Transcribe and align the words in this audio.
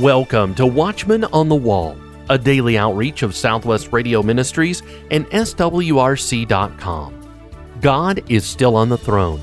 Welcome 0.00 0.54
to 0.54 0.64
Watchman 0.64 1.24
on 1.24 1.48
the 1.48 1.56
Wall, 1.56 1.98
a 2.30 2.38
daily 2.38 2.78
outreach 2.78 3.24
of 3.24 3.34
Southwest 3.34 3.92
Radio 3.92 4.22
Ministries 4.22 4.80
and 5.10 5.26
SWRC.com. 5.30 7.14
God 7.80 8.22
is 8.30 8.44
still 8.44 8.76
on 8.76 8.90
the 8.90 8.96
throne, 8.96 9.40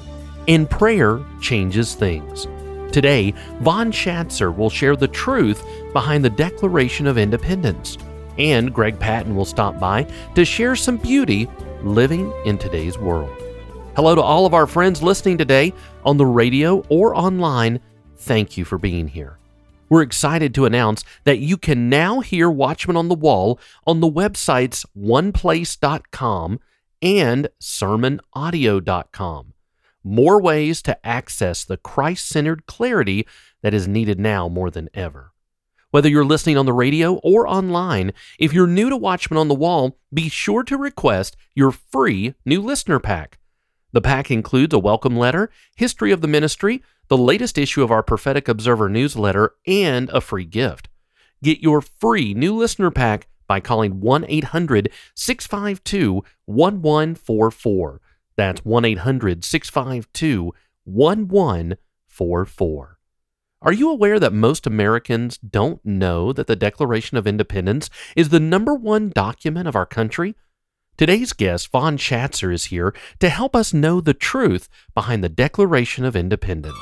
and 0.47 0.69
prayer 0.69 1.19
changes 1.41 1.93
things. 1.93 2.47
Today, 2.93 3.33
Vaughn 3.59 3.91
Shatzer 3.91 4.55
will 4.55 4.69
share 4.69 4.95
the 4.95 5.09
truth 5.09 5.61
behind 5.91 6.23
the 6.23 6.29
Declaration 6.29 7.05
of 7.05 7.17
Independence, 7.17 7.97
and 8.37 8.73
Greg 8.73 8.97
Patton 8.97 9.35
will 9.35 9.43
stop 9.43 9.77
by 9.77 10.03
to 10.35 10.45
share 10.45 10.77
some 10.77 10.95
beauty 10.95 11.49
living 11.83 12.31
in 12.45 12.57
today's 12.57 12.97
world. 12.97 13.35
Hello 13.97 14.15
to 14.15 14.21
all 14.21 14.45
of 14.45 14.53
our 14.53 14.67
friends 14.67 15.03
listening 15.03 15.37
today 15.37 15.73
on 16.05 16.15
the 16.15 16.25
radio 16.25 16.77
or 16.87 17.13
online. 17.13 17.81
Thank 18.15 18.55
you 18.55 18.63
for 18.63 18.77
being 18.77 19.09
here. 19.09 19.37
We're 19.87 20.01
excited 20.01 20.55
to 20.55 20.65
announce 20.65 21.03
that 21.25 21.37
you 21.39 21.57
can 21.57 21.89
now 21.89 22.21
hear 22.21 22.49
Watchman 22.49 22.97
on 22.97 23.07
the 23.07 23.15
Wall 23.15 23.59
on 23.85 23.99
the 23.99 24.11
websites 24.11 24.85
oneplace.com 24.97 26.59
and 27.01 27.49
sermonaudio.com. 27.61 29.53
More 30.03 30.41
ways 30.41 30.81
to 30.83 31.05
access 31.05 31.63
the 31.63 31.77
Christ 31.77 32.27
centered 32.27 32.65
clarity 32.65 33.27
that 33.61 33.73
is 33.73 33.87
needed 33.87 34.19
now 34.19 34.47
more 34.47 34.71
than 34.71 34.89
ever. 34.93 35.31
Whether 35.91 36.09
you're 36.09 36.25
listening 36.25 36.57
on 36.57 36.65
the 36.65 36.73
radio 36.73 37.15
or 37.23 37.47
online, 37.47 38.11
if 38.39 38.53
you're 38.53 38.67
new 38.67 38.89
to 38.89 38.97
Watchman 38.97 39.37
on 39.37 39.47
the 39.47 39.55
Wall, 39.55 39.97
be 40.13 40.29
sure 40.29 40.63
to 40.63 40.77
request 40.77 41.37
your 41.53 41.71
free 41.71 42.33
new 42.43 42.61
listener 42.61 42.99
pack. 42.99 43.39
The 43.93 44.01
pack 44.01 44.29
includes 44.29 44.73
a 44.73 44.79
welcome 44.79 45.15
letter, 45.15 45.49
history 45.75 46.11
of 46.11 46.19
the 46.21 46.27
ministry, 46.27 46.83
the 47.07 47.17
latest 47.17 47.57
issue 47.57 47.83
of 47.83 47.91
our 47.91 48.03
Prophetic 48.03 48.47
Observer 48.47 48.89
newsletter, 48.89 49.53
and 49.67 50.09
a 50.09 50.21
free 50.21 50.45
gift. 50.45 50.89
Get 51.43 51.59
your 51.59 51.81
free 51.81 52.33
new 52.33 52.55
listener 52.55 52.91
pack 52.91 53.27
by 53.47 53.59
calling 53.59 53.99
1 53.99 54.25
800 54.27 54.91
652 55.13 56.23
1144. 56.45 58.01
That's 58.35 58.65
1 58.65 58.85
800 58.85 59.43
652 59.43 60.53
1144. 60.85 62.99
Are 63.61 63.73
you 63.73 63.89
aware 63.89 64.19
that 64.19 64.33
most 64.33 64.67
Americans 64.67 65.37
don't 65.37 65.83
know 65.83 66.31
that 66.33 66.47
the 66.47 66.55
Declaration 66.55 67.17
of 67.17 67.25
Independence 67.25 67.89
is 68.15 68.29
the 68.29 68.39
number 68.39 68.75
one 68.75 69.09
document 69.09 69.67
of 69.67 69.75
our 69.75 69.87
country? 69.87 70.35
Today's 70.97 71.33
guest, 71.33 71.71
Vaughn 71.71 71.97
Shatzer, 71.97 72.53
is 72.53 72.65
here 72.65 72.93
to 73.19 73.27
help 73.27 73.55
us 73.55 73.73
know 73.73 73.99
the 73.99 74.13
truth 74.13 74.69
behind 74.93 75.23
the 75.23 75.29
Declaration 75.29 76.05
of 76.05 76.15
Independence. 76.15 76.77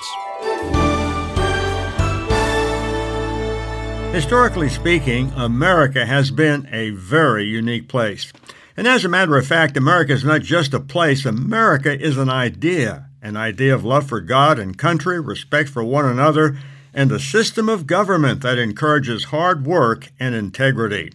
Historically 4.14 4.70
speaking, 4.70 5.32
America 5.36 6.06
has 6.06 6.30
been 6.30 6.68
a 6.72 6.92
very 6.92 7.46
unique 7.46 7.88
place. 7.88 8.32
And 8.78 8.88
as 8.88 9.04
a 9.04 9.10
matter 9.10 9.36
of 9.36 9.48
fact, 9.48 9.78
America 9.78 10.14
is 10.14 10.24
not 10.24 10.42
just 10.42 10.76
a 10.76 10.80
place, 10.80 11.26
America 11.26 12.00
is 12.00 12.18
an 12.18 12.30
idea 12.30 13.10
an 13.24 13.38
idea 13.38 13.74
of 13.74 13.86
love 13.86 14.06
for 14.06 14.20
God 14.20 14.60
and 14.60 14.78
country, 14.78 15.20
respect 15.20 15.70
for 15.70 15.82
one 15.82 16.06
another, 16.06 16.58
and 16.94 17.10
a 17.10 17.20
system 17.20 17.70
of 17.70 17.88
government 17.88 18.42
that 18.42 18.60
encourages 18.60 19.26
hard 19.26 19.66
work 19.66 20.12
and 20.20 20.36
integrity. 20.36 21.14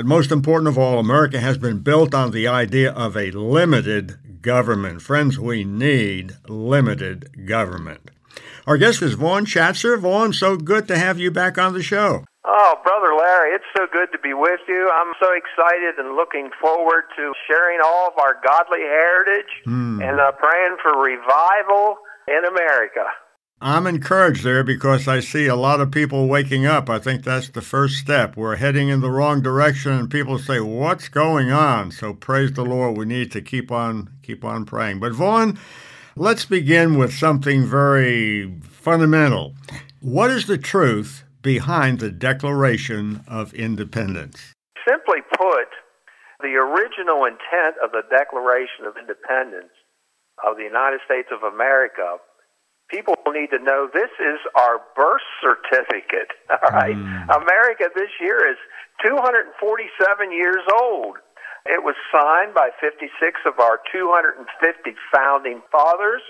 But 0.00 0.06
most 0.06 0.32
important 0.32 0.66
of 0.66 0.78
all, 0.78 0.98
America 0.98 1.38
has 1.38 1.58
been 1.58 1.80
built 1.80 2.14
on 2.14 2.30
the 2.30 2.48
idea 2.48 2.90
of 2.90 3.18
a 3.18 3.30
limited 3.32 4.40
government. 4.40 5.02
Friends, 5.02 5.38
we 5.38 5.62
need 5.62 6.38
limited 6.48 7.44
government. 7.46 8.10
Our 8.66 8.78
guest 8.78 9.02
is 9.02 9.12
Vaughn 9.12 9.44
Shatzer. 9.44 10.00
Vaughn, 10.00 10.32
so 10.32 10.56
good 10.56 10.88
to 10.88 10.96
have 10.96 11.18
you 11.18 11.30
back 11.30 11.58
on 11.58 11.74
the 11.74 11.82
show. 11.82 12.24
Oh, 12.46 12.74
Brother 12.82 13.12
Larry, 13.12 13.52
it's 13.52 13.68
so 13.76 13.84
good 13.92 14.08
to 14.12 14.18
be 14.20 14.32
with 14.32 14.60
you. 14.66 14.90
I'm 14.90 15.12
so 15.20 15.36
excited 15.36 15.98
and 15.98 16.16
looking 16.16 16.48
forward 16.58 17.04
to 17.18 17.34
sharing 17.46 17.80
all 17.84 18.08
of 18.08 18.16
our 18.16 18.40
godly 18.42 18.80
heritage 18.80 19.52
mm. 19.66 20.00
and 20.00 20.18
uh, 20.18 20.32
praying 20.32 20.78
for 20.82 20.96
revival 20.96 21.98
in 22.26 22.46
America. 22.48 23.04
I'm 23.62 23.86
encouraged 23.86 24.42
there 24.42 24.64
because 24.64 25.06
I 25.06 25.20
see 25.20 25.46
a 25.46 25.54
lot 25.54 25.82
of 25.82 25.90
people 25.90 26.28
waking 26.28 26.64
up. 26.64 26.88
I 26.88 26.98
think 26.98 27.24
that's 27.24 27.50
the 27.50 27.60
first 27.60 27.96
step. 27.96 28.34
We're 28.34 28.56
heading 28.56 28.88
in 28.88 29.02
the 29.02 29.10
wrong 29.10 29.42
direction 29.42 29.92
and 29.92 30.10
people 30.10 30.38
say, 30.38 30.60
"What's 30.60 31.10
going 31.10 31.52
on?" 31.52 31.90
So 31.90 32.14
praise 32.14 32.54
the 32.54 32.64
Lord. 32.64 32.96
We 32.96 33.04
need 33.04 33.30
to 33.32 33.42
keep 33.42 33.70
on 33.70 34.08
keep 34.22 34.46
on 34.46 34.64
praying. 34.64 35.00
But 35.00 35.12
Vaughn, 35.12 35.58
let's 36.16 36.46
begin 36.46 36.96
with 36.96 37.12
something 37.12 37.66
very 37.66 38.50
fundamental. 38.62 39.54
What 40.00 40.30
is 40.30 40.46
the 40.46 40.56
truth 40.56 41.24
behind 41.42 42.00
the 42.00 42.10
Declaration 42.10 43.20
of 43.28 43.52
Independence? 43.52 44.54
Simply 44.88 45.20
put, 45.36 45.68
the 46.40 46.56
original 46.56 47.26
intent 47.26 47.76
of 47.84 47.92
the 47.92 48.04
Declaration 48.08 48.86
of 48.86 48.96
Independence 48.96 49.72
of 50.46 50.56
the 50.56 50.64
United 50.64 51.00
States 51.04 51.28
of 51.30 51.42
America 51.42 52.16
people 52.90 53.14
need 53.30 53.50
to 53.54 53.62
know 53.62 53.88
this 53.92 54.10
is 54.18 54.38
our 54.58 54.82
birth 54.94 55.24
certificate. 55.40 56.34
All 56.50 56.74
right. 56.74 56.96
Mm. 56.96 57.30
America 57.30 57.88
this 57.94 58.10
year 58.20 58.50
is 58.50 58.58
247 59.06 59.54
years 60.32 60.64
old. 60.82 61.16
It 61.66 61.84
was 61.84 61.94
signed 62.10 62.54
by 62.54 62.70
56 62.80 63.08
of 63.46 63.60
our 63.60 63.80
250 63.92 64.42
founding 65.14 65.62
fathers. 65.70 66.22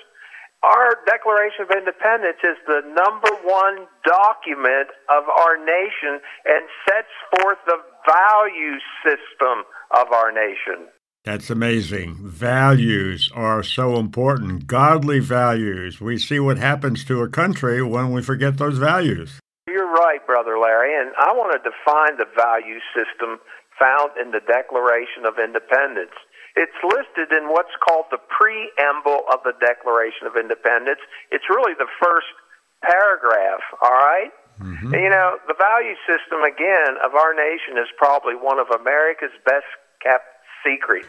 Our 0.62 1.00
Declaration 1.09 1.65
of 1.65 1.71
Independence 1.72 2.37
is 2.44 2.59
the 2.69 2.84
number 2.84 3.32
one 3.48 3.88
document 4.04 4.92
of 5.09 5.25
our 5.25 5.56
nation 5.56 6.21
and 6.44 6.69
sets 6.84 7.15
forth 7.32 7.56
the 7.65 7.81
value 8.04 8.77
system 9.00 9.65
of 9.97 10.12
our 10.12 10.28
nation. 10.28 10.92
That's 11.25 11.51
amazing. 11.51 12.17
Values 12.23 13.31
are 13.35 13.63
so 13.63 13.97
important. 13.99 14.67
Godly 14.67 15.19
values. 15.19 16.01
We 16.01 16.17
see 16.17 16.41
what 16.41 16.57
happens 16.57 17.05
to 17.05 17.21
a 17.21 17.29
country 17.29 17.83
when 17.83 18.11
we 18.13 18.23
forget 18.23 18.57
those 18.57 18.79
values. 18.79 19.39
You're 19.69 19.93
right, 19.93 20.25
Brother 20.27 20.59
Larry. 20.59 20.97
And 20.97 21.13
I 21.21 21.33
want 21.37 21.53
to 21.53 21.61
define 21.61 22.17
the 22.17 22.25
value 22.35 22.81
system 22.97 23.37
found 23.79 24.17
in 24.17 24.33
the 24.33 24.41
Declaration 24.41 25.29
of 25.29 25.37
Independence. 25.37 26.17
It's 26.57 26.77
listed 26.83 27.37
in 27.37 27.53
what's 27.53 27.77
called 27.85 28.09
the 28.11 28.19
preamble 28.33 29.29
of 29.29 29.45
the 29.45 29.53
Declaration 29.61 30.25
of 30.25 30.41
Independence. 30.41 31.05
It's 31.31 31.49
really 31.53 31.77
the 31.77 31.89
first 32.01 32.33
paragraph, 32.81 33.61
all 33.85 33.93
right? 33.93 34.33
mm-hmm. 34.61 34.93
You 34.97 35.13
know, 35.13 35.37
the 35.49 35.57
value 35.57 35.97
system, 36.09 36.45
again, 36.45 36.97
of 37.05 37.13
our 37.13 37.37
nation 37.37 37.77
is 37.77 37.89
probably 37.97 38.35
one 38.35 38.59
of 38.59 38.73
America's 38.73 39.37
best 39.45 39.69
kept 40.01 40.40
secret. 40.65 41.04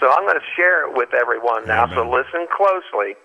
so 0.00 0.10
I'm 0.10 0.24
going 0.24 0.38
to 0.38 0.50
share 0.56 0.88
it 0.88 0.96
with 0.96 1.14
everyone 1.14 1.66
now, 1.66 1.84
Amen. 1.84 1.96
so 1.96 2.02
listen 2.08 2.46
closely. 2.54 3.16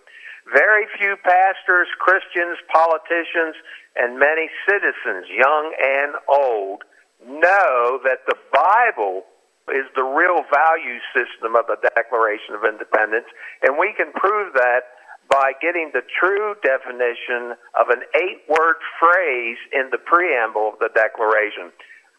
Very 0.53 0.87
few 0.97 1.15
pastors, 1.23 1.87
Christians, 1.99 2.57
politicians, 2.73 3.55
and 3.95 4.17
many 4.17 4.49
citizens, 4.67 5.27
young 5.29 5.73
and 5.79 6.15
old, 6.27 6.83
know 7.25 7.99
that 8.03 8.25
the 8.27 8.35
Bible 8.51 9.23
is 9.69 9.85
the 9.95 10.03
real 10.03 10.41
value 10.49 10.99
system 11.13 11.55
of 11.55 11.67
the 11.67 11.77
Declaration 11.95 12.55
of 12.55 12.65
Independence, 12.65 13.29
and 13.61 13.77
we 13.77 13.93
can 13.93 14.11
prove 14.11 14.53
that 14.53 14.97
by 15.29 15.53
getting 15.61 15.91
the 15.93 16.03
true 16.19 16.55
definition 16.59 17.55
of 17.79 17.87
an 17.87 18.03
eight 18.19 18.43
word 18.49 18.75
phrase 18.99 19.57
in 19.71 19.87
the 19.91 19.97
preamble 19.97 20.75
of 20.75 20.79
the 20.79 20.89
Declaration. 20.93 21.71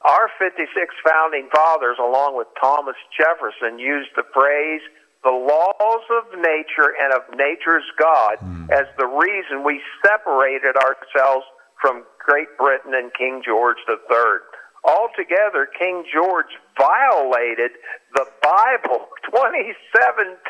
Our 0.04 0.30
56 0.38 0.66
founding 1.06 1.48
fathers, 1.54 1.96
along 2.02 2.36
with 2.36 2.48
Thomas 2.60 2.98
Jefferson, 3.14 3.78
used 3.78 4.10
the 4.16 4.26
phrase 4.34 4.82
the 5.22 5.30
laws 5.30 6.04
of 6.10 6.34
nature 6.34 6.90
and 6.98 7.14
of 7.14 7.22
nature's 7.38 7.86
God 7.98 8.42
mm. 8.42 8.66
as 8.74 8.90
the 8.98 9.06
reason 9.06 9.62
we 9.62 9.80
separated 10.02 10.74
ourselves 10.74 11.46
from 11.80 12.02
Great 12.18 12.50
Britain 12.58 12.94
and 12.94 13.14
King 13.14 13.42
George 13.46 13.78
III. 13.88 14.42
Altogether, 14.82 15.70
King 15.78 16.02
George 16.10 16.50
violated 16.74 17.78
the 18.14 18.26
Bible 18.42 19.06
27 19.30 19.78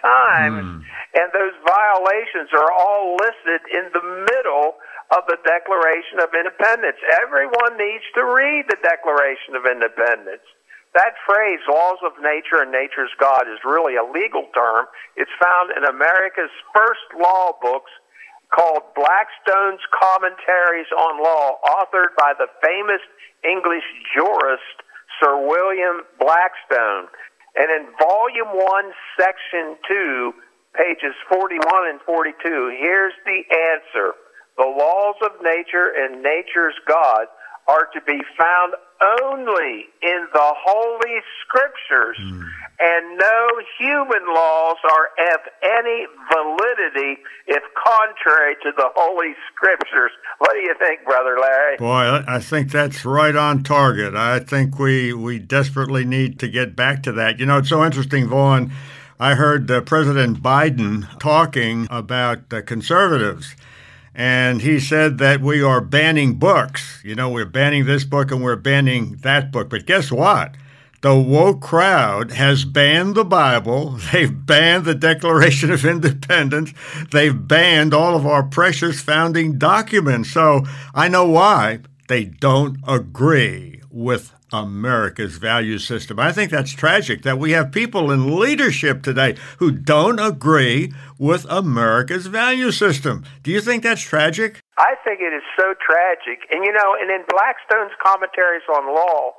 times, 0.00 0.64
mm. 0.64 0.80
and 1.12 1.28
those 1.36 1.52
violations 1.68 2.48
are 2.56 2.72
all 2.72 3.16
listed 3.20 3.60
in 3.68 3.92
the 3.92 4.00
middle 4.00 4.80
of 5.12 5.28
the 5.28 5.36
Declaration 5.44 6.24
of 6.24 6.32
Independence. 6.32 6.96
Everyone 7.20 7.76
needs 7.76 8.04
to 8.16 8.24
read 8.24 8.64
the 8.72 8.80
Declaration 8.80 9.52
of 9.52 9.68
Independence. 9.68 10.44
That 10.96 11.16
phrase, 11.24 11.60
laws 11.68 12.00
of 12.04 12.16
nature 12.20 12.60
and 12.60 12.72
nature's 12.72 13.12
God, 13.20 13.48
is 13.48 13.60
really 13.64 13.96
a 13.96 14.04
legal 14.04 14.48
term. 14.52 14.88
It's 15.16 15.32
found 15.40 15.72
in 15.76 15.84
America's 15.84 16.52
first 16.72 17.04
law 17.16 17.56
books 17.60 17.92
called 18.52 18.84
Blackstone's 18.92 19.80
Commentaries 19.92 20.88
on 20.92 21.20
Law, 21.20 21.60
authored 21.64 22.12
by 22.16 22.36
the 22.36 22.48
famous 22.60 23.00
English 23.44 23.84
jurist 24.12 24.76
Sir 25.20 25.36
William 25.40 26.04
Blackstone. 26.20 27.08
And 27.56 27.68
in 27.68 27.88
Volume 27.96 28.52
1, 28.52 28.84
Section 29.16 29.76
2, 29.88 30.32
pages 30.76 31.16
41 31.28 31.60
and 31.88 32.00
42, 32.04 32.76
here's 32.80 33.16
the 33.24 33.40
answer. 33.76 34.12
The 34.56 34.64
laws 34.64 35.16
of 35.24 35.42
nature 35.42 35.92
and 35.96 36.22
nature's 36.22 36.74
God 36.86 37.26
are 37.68 37.86
to 37.94 38.00
be 38.06 38.20
found 38.36 38.74
only 39.22 39.86
in 40.02 40.26
the 40.32 40.52
Holy 40.64 41.18
Scriptures, 41.42 42.18
mm. 42.20 42.42
and 42.80 43.18
no 43.18 43.48
human 43.78 44.26
laws 44.28 44.76
are 44.84 45.34
of 45.34 45.40
any 45.62 46.06
validity 46.32 47.22
if 47.46 47.62
contrary 47.74 48.56
to 48.62 48.72
the 48.76 48.88
Holy 48.94 49.34
Scriptures. 49.54 50.10
What 50.38 50.52
do 50.52 50.60
you 50.60 50.74
think, 50.78 51.04
Brother 51.04 51.38
Larry? 51.40 51.76
Boy, 51.78 52.24
I 52.26 52.40
think 52.40 52.70
that's 52.70 53.04
right 53.04 53.34
on 53.34 53.62
target. 53.62 54.14
I 54.14 54.40
think 54.40 54.78
we, 54.78 55.12
we 55.12 55.38
desperately 55.38 56.04
need 56.04 56.38
to 56.40 56.48
get 56.48 56.76
back 56.76 57.02
to 57.04 57.12
that. 57.12 57.38
You 57.38 57.46
know, 57.46 57.58
it's 57.58 57.68
so 57.68 57.84
interesting, 57.84 58.28
Vaughn. 58.28 58.72
I 59.18 59.34
heard 59.34 59.70
uh, 59.70 59.80
President 59.82 60.42
Biden 60.42 61.18
talking 61.20 61.86
about 61.90 62.48
the 62.50 62.60
conservatives 62.62 63.54
and 64.14 64.60
he 64.60 64.78
said 64.78 65.18
that 65.18 65.40
we 65.40 65.62
are 65.62 65.80
banning 65.80 66.34
books. 66.34 67.00
You 67.02 67.14
know, 67.14 67.30
we're 67.30 67.46
banning 67.46 67.86
this 67.86 68.04
book 68.04 68.30
and 68.30 68.42
we're 68.42 68.56
banning 68.56 69.16
that 69.22 69.50
book. 69.50 69.70
But 69.70 69.86
guess 69.86 70.12
what? 70.12 70.54
The 71.00 71.16
woke 71.16 71.60
crowd 71.60 72.30
has 72.32 72.64
banned 72.64 73.16
the 73.16 73.24
Bible. 73.24 73.98
They've 74.12 74.46
banned 74.46 74.84
the 74.84 74.94
Declaration 74.94 75.70
of 75.72 75.84
Independence. 75.84 76.72
They've 77.10 77.48
banned 77.48 77.92
all 77.94 78.14
of 78.14 78.26
our 78.26 78.42
precious 78.42 79.00
founding 79.00 79.58
documents. 79.58 80.30
So 80.30 80.62
I 80.94 81.08
know 81.08 81.26
why. 81.26 81.80
They 82.08 82.24
don't 82.24 82.78
agree 82.86 83.80
with 83.90 84.32
America's 84.52 85.36
value 85.36 85.78
system. 85.78 86.18
I 86.18 86.32
think 86.32 86.50
that's 86.50 86.72
tragic 86.72 87.22
that 87.22 87.38
we 87.38 87.52
have 87.52 87.72
people 87.72 88.10
in 88.10 88.38
leadership 88.38 89.02
today 89.02 89.36
who 89.58 89.70
don't 89.70 90.18
agree 90.18 90.92
with 91.18 91.46
America's 91.48 92.26
value 92.26 92.70
system. 92.70 93.24
Do 93.42 93.50
you 93.50 93.60
think 93.60 93.82
that's 93.82 94.02
tragic? 94.02 94.60
I 94.78 94.94
think 95.04 95.20
it 95.20 95.32
is 95.32 95.42
so 95.58 95.74
tragic. 95.80 96.46
And 96.50 96.64
you 96.64 96.72
know, 96.72 96.96
and 97.00 97.10
in 97.10 97.24
Blackstone's 97.28 97.96
commentaries 98.04 98.66
on 98.68 98.94
law, 98.94 99.32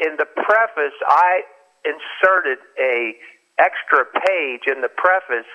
in 0.00 0.16
the 0.18 0.26
preface, 0.26 0.96
I 1.06 1.42
inserted 1.84 2.58
a 2.78 3.14
extra 3.58 4.04
page 4.04 4.66
in 4.66 4.82
the 4.82 4.92
preface 4.92 5.48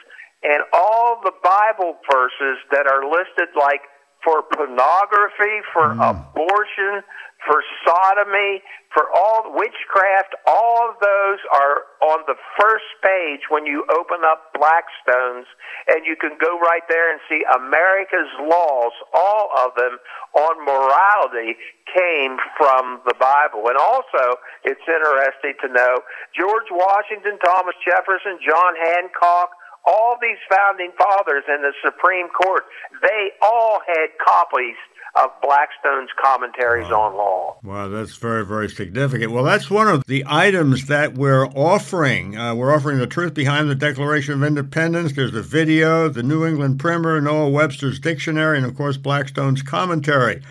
and 0.44 0.64
all 0.74 1.22
the 1.24 1.34
Bible 1.44 1.98
verses 2.10 2.58
that 2.72 2.88
are 2.88 3.06
listed 3.06 3.54
like 3.54 3.86
for 4.24 4.44
pornography, 4.44 5.66
for 5.74 5.96
mm. 5.96 6.02
abortion, 6.02 7.04
for 7.46 7.64
sodomy, 7.82 8.62
for 8.94 9.10
all 9.16 9.50
witchcraft, 9.56 10.36
all 10.46 10.90
of 10.90 10.96
those 11.02 11.40
are 11.50 11.90
on 12.06 12.22
the 12.28 12.36
first 12.60 12.86
page 13.02 13.50
when 13.50 13.66
you 13.66 13.82
open 13.90 14.22
up 14.22 14.54
Blackstone's, 14.54 15.48
and 15.88 16.06
you 16.06 16.16
can 16.16 16.38
go 16.38 16.60
right 16.60 16.86
there 16.90 17.10
and 17.10 17.20
see 17.26 17.42
America's 17.56 18.30
laws, 18.46 18.94
all 19.14 19.50
of 19.66 19.74
them 19.74 19.98
on 20.38 20.56
morality 20.66 21.58
came 21.90 22.38
from 22.58 23.02
the 23.08 23.16
Bible. 23.18 23.66
And 23.68 23.78
also, 23.78 24.38
it's 24.64 24.86
interesting 24.86 25.56
to 25.66 25.68
know 25.74 26.04
George 26.38 26.70
Washington, 26.70 27.40
Thomas 27.42 27.76
Jefferson, 27.82 28.38
John 28.44 28.74
Hancock, 28.78 29.50
all 29.86 30.18
these 30.22 30.38
founding 30.50 30.92
fathers 30.98 31.44
in 31.48 31.62
the 31.62 31.74
Supreme 31.84 32.30
Court, 32.30 32.64
they 33.02 33.32
all 33.42 33.80
had 33.86 34.10
copies 34.24 34.76
of 35.16 35.30
Blackstone's 35.42 36.10
commentaries 36.24 36.90
wow. 36.90 37.02
on 37.02 37.18
law. 37.18 37.58
Wow, 37.64 37.90
that's 37.90 38.16
very, 38.16 38.46
very 38.46 38.70
significant. 38.70 39.32
Well, 39.32 39.44
that's 39.44 39.70
one 39.70 39.88
of 39.88 40.04
the 40.08 40.24
items 40.26 40.86
that 40.86 41.16
we're 41.16 41.48
offering. 41.48 42.38
Uh, 42.38 42.56
we're 42.56 42.74
offering 42.74 43.00
the 43.00 43.08
truth 43.08 43.34
behind 43.34 43.70
the 43.70 43.76
Declaration 43.76 44.36
of 44.36 44.44
Independence. 44.44 45.14
There's 45.14 45.34
the 45.34 45.42
video, 45.42 46.08
the 46.08 46.24
New 46.24 46.46
England 46.46 46.80
Primer, 46.80 47.20
Noah 47.20 47.50
Webster's 47.50 48.00
Dictionary, 48.00 48.58
and 48.58 48.66
of 48.66 48.76
course, 48.76 48.96
Blackstone's 48.96 49.62
commentary. 49.62 50.42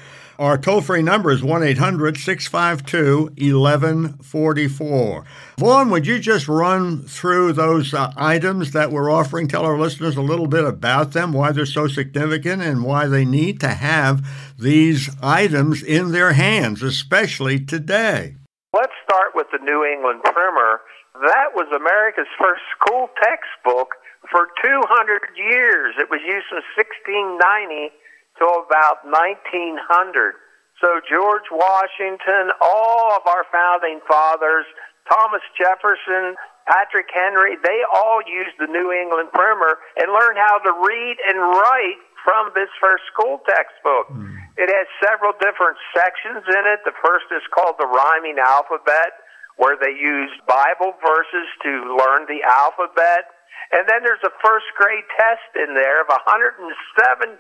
Our 0.41 0.57
toll 0.57 0.81
free 0.81 1.03
number 1.03 1.31
is 1.31 1.43
1 1.43 1.63
800 1.63 2.17
652 2.17 3.25
1144. 3.37 5.25
Vaughn, 5.59 5.91
would 5.91 6.07
you 6.07 6.19
just 6.19 6.49
run 6.49 7.03
through 7.03 7.53
those 7.53 7.93
uh, 7.93 8.11
items 8.17 8.73
that 8.73 8.91
we're 8.91 9.13
offering? 9.13 9.49
Tell 9.49 9.67
our 9.67 9.79
listeners 9.79 10.17
a 10.17 10.23
little 10.23 10.47
bit 10.47 10.65
about 10.65 11.13
them, 11.13 11.35
why 11.35 11.53
they're 11.53 11.67
so 11.67 11.89
significant, 11.89 12.63
and 12.63 12.85
why 12.85 13.07
they 13.07 13.27
need 13.27 13.61
to 13.61 13.69
have 13.69 14.27
these 14.59 15.11
items 15.23 15.83
in 15.83 16.13
their 16.13 16.33
hands, 16.33 16.83
especially 16.83 17.61
today. 17.61 18.37
Let's 18.73 18.97
start 19.05 19.33
with 19.35 19.49
the 19.53 19.59
New 19.63 19.85
England 19.85 20.23
Primer. 20.25 20.81
That 21.21 21.53
was 21.55 21.69
America's 21.69 22.33
first 22.41 22.63
school 22.81 23.11
textbook 23.23 23.91
for 24.33 24.49
200 24.65 25.21
years. 25.37 25.97
It 25.99 26.09
was 26.09 26.21
used 26.25 26.47
from 26.49 26.65
1690 26.81 27.93
till 28.41 28.65
about 28.65 29.05
1900. 29.05 30.41
So 30.81 30.97
George 31.05 31.45
Washington, 31.53 32.57
all 32.65 33.13
of 33.13 33.29
our 33.29 33.45
founding 33.53 34.01
fathers, 34.09 34.65
Thomas 35.05 35.45
Jefferson, 35.53 36.41
Patrick 36.65 37.13
Henry, 37.13 37.61
they 37.61 37.85
all 37.93 38.25
used 38.25 38.57
the 38.57 38.71
New 38.71 38.89
England 38.89 39.29
Primer 39.37 39.77
and 40.01 40.09
learned 40.09 40.41
how 40.41 40.57
to 40.65 40.73
read 40.73 41.17
and 41.29 41.37
write 41.37 42.01
from 42.25 42.49
this 42.57 42.73
first 42.81 43.05
school 43.13 43.45
textbook. 43.45 44.09
Mm. 44.09 44.41
It 44.57 44.73
has 44.73 44.89
several 45.05 45.37
different 45.37 45.77
sections 45.93 46.45
in 46.49 46.65
it. 46.65 46.81
The 46.89 46.97
first 47.05 47.29
is 47.33 47.45
called 47.53 47.77
the 47.77 47.89
rhyming 47.89 48.41
alphabet, 48.41 49.21
where 49.61 49.77
they 49.77 49.93
use 49.93 50.33
Bible 50.49 50.97
verses 51.05 51.49
to 51.65 51.73
learn 51.97 52.25
the 52.25 52.41
alphabet. 52.45 53.37
And 53.73 53.85
then 53.85 54.01
there's 54.01 54.25
a 54.25 54.33
first 54.41 54.69
grade 54.81 55.05
test 55.17 55.49
in 55.61 55.77
there 55.77 56.01
of 56.01 56.09
107 56.09 56.65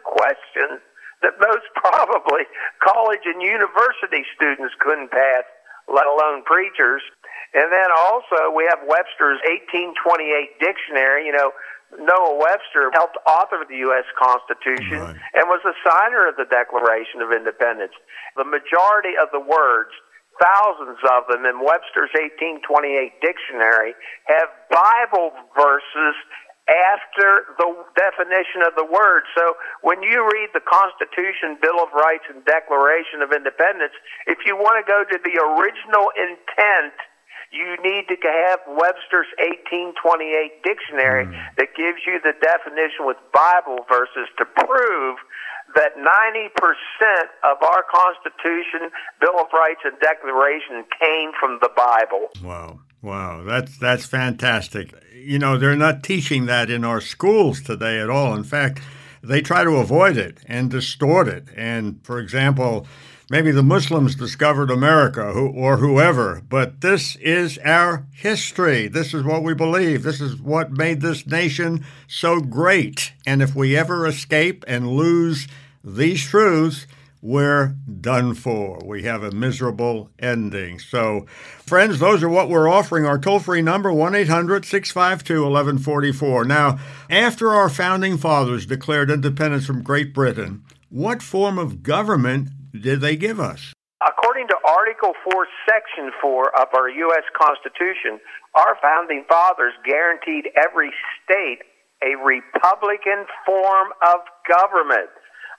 questions 0.04 0.80
that 1.22 1.36
most 1.40 1.66
probably 1.76 2.44
college 2.82 3.24
and 3.24 3.40
university 3.42 4.24
students 4.36 4.74
couldn't 4.80 5.10
pass, 5.10 5.44
let 5.88 6.06
alone 6.06 6.42
preachers. 6.44 7.02
And 7.52 7.68
then 7.72 7.90
also 8.08 8.54
we 8.54 8.64
have 8.70 8.80
Webster's 8.86 9.42
1828 9.44 10.60
dictionary. 10.62 11.26
You 11.26 11.34
know, 11.34 11.50
Noah 11.98 12.38
Webster 12.38 12.94
helped 12.94 13.18
author 13.26 13.66
the 13.66 13.82
U.S. 13.90 14.06
Constitution 14.14 15.02
right. 15.02 15.16
and 15.34 15.50
was 15.50 15.62
a 15.66 15.74
signer 15.82 16.30
of 16.30 16.38
the 16.38 16.46
Declaration 16.46 17.18
of 17.18 17.34
Independence. 17.34 17.94
The 18.38 18.46
majority 18.46 19.18
of 19.18 19.34
the 19.34 19.42
words, 19.42 19.90
thousands 20.38 21.02
of 21.02 21.26
them 21.26 21.42
in 21.42 21.58
Webster's 21.58 22.14
1828 22.14 23.18
dictionary, 23.18 23.98
have 24.30 24.48
Bible 24.70 25.34
verses 25.58 26.14
after 26.70 27.58
the 27.58 27.68
definition 27.98 28.62
of 28.62 28.78
the 28.78 28.86
word. 28.86 29.26
So 29.34 29.58
when 29.82 30.02
you 30.02 30.22
read 30.22 30.54
the 30.54 30.62
Constitution, 30.62 31.58
Bill 31.58 31.82
of 31.82 31.90
Rights, 31.90 32.24
and 32.30 32.44
Declaration 32.46 33.26
of 33.26 33.34
Independence, 33.34 33.94
if 34.30 34.46
you 34.46 34.54
want 34.54 34.78
to 34.78 34.86
go 34.86 35.02
to 35.02 35.16
the 35.18 35.34
original 35.34 36.14
intent, 36.14 36.94
you 37.50 37.74
need 37.82 38.06
to 38.06 38.16
have 38.22 38.62
Webster's 38.70 39.26
1828 39.42 40.62
dictionary 40.62 41.26
mm. 41.26 41.34
that 41.58 41.74
gives 41.74 42.06
you 42.06 42.22
the 42.22 42.38
definition 42.38 43.10
with 43.10 43.18
Bible 43.34 43.82
verses 43.90 44.30
to 44.38 44.46
prove 44.46 45.18
that 45.74 45.98
90% 45.98 46.54
of 47.42 47.58
our 47.62 47.82
Constitution, 47.90 48.90
Bill 49.20 49.38
of 49.38 49.50
Rights, 49.50 49.82
and 49.82 49.98
Declaration 49.98 50.86
came 50.98 51.30
from 51.38 51.58
the 51.62 51.70
Bible. 51.74 52.30
Wow. 52.42 52.78
Wow, 53.02 53.42
that's 53.44 53.78
that's 53.78 54.04
fantastic. 54.04 54.92
You 55.14 55.38
know, 55.38 55.56
they're 55.56 55.76
not 55.76 56.02
teaching 56.02 56.46
that 56.46 56.70
in 56.70 56.84
our 56.84 57.00
schools 57.00 57.62
today 57.62 57.98
at 57.98 58.10
all. 58.10 58.34
In 58.34 58.44
fact, 58.44 58.80
they 59.22 59.40
try 59.40 59.64
to 59.64 59.76
avoid 59.76 60.16
it 60.16 60.38
and 60.46 60.70
distort 60.70 61.28
it. 61.28 61.44
And 61.56 62.00
for 62.04 62.18
example, 62.18 62.86
maybe 63.30 63.52
the 63.52 63.62
Muslims 63.62 64.16
discovered 64.16 64.70
America 64.70 65.32
who, 65.32 65.48
or 65.48 65.78
whoever, 65.78 66.42
but 66.48 66.80
this 66.80 67.16
is 67.16 67.58
our 67.64 68.04
history. 68.12 68.88
This 68.88 69.14
is 69.14 69.22
what 69.24 69.42
we 69.42 69.54
believe. 69.54 70.02
This 70.02 70.20
is 70.20 70.36
what 70.36 70.72
made 70.72 71.00
this 71.00 71.26
nation 71.26 71.84
so 72.06 72.40
great. 72.40 73.12
And 73.26 73.40
if 73.40 73.54
we 73.54 73.76
ever 73.76 74.06
escape 74.06 74.64
and 74.68 74.88
lose 74.88 75.48
these 75.82 76.22
truths, 76.22 76.86
we're 77.22 77.74
done 78.00 78.34
for. 78.34 78.80
We 78.84 79.02
have 79.02 79.22
a 79.22 79.30
miserable 79.30 80.10
ending. 80.18 80.78
So, 80.78 81.26
friends, 81.66 81.98
those 81.98 82.22
are 82.22 82.28
what 82.28 82.48
we're 82.48 82.68
offering. 82.68 83.04
Our 83.04 83.18
toll 83.18 83.40
free 83.40 83.62
number, 83.62 83.92
1 83.92 84.14
800 84.14 84.64
652 84.64 85.42
1144. 85.42 86.44
Now, 86.44 86.78
after 87.08 87.54
our 87.54 87.68
founding 87.68 88.16
fathers 88.16 88.66
declared 88.66 89.10
independence 89.10 89.66
from 89.66 89.82
Great 89.82 90.14
Britain, 90.14 90.62
what 90.88 91.22
form 91.22 91.58
of 91.58 91.82
government 91.82 92.48
did 92.72 93.00
they 93.00 93.16
give 93.16 93.38
us? 93.38 93.72
According 94.06 94.48
to 94.48 94.56
Article 94.66 95.12
4, 95.30 95.46
Section 95.68 96.10
4 96.22 96.58
of 96.58 96.68
our 96.74 96.88
U.S. 96.88 97.24
Constitution, 97.36 98.18
our 98.54 98.76
founding 98.80 99.24
fathers 99.28 99.74
guaranteed 99.84 100.48
every 100.56 100.90
state 101.22 101.60
a 102.02 102.16
Republican 102.16 103.26
form 103.44 103.88
of 104.00 104.20
government. 104.48 105.10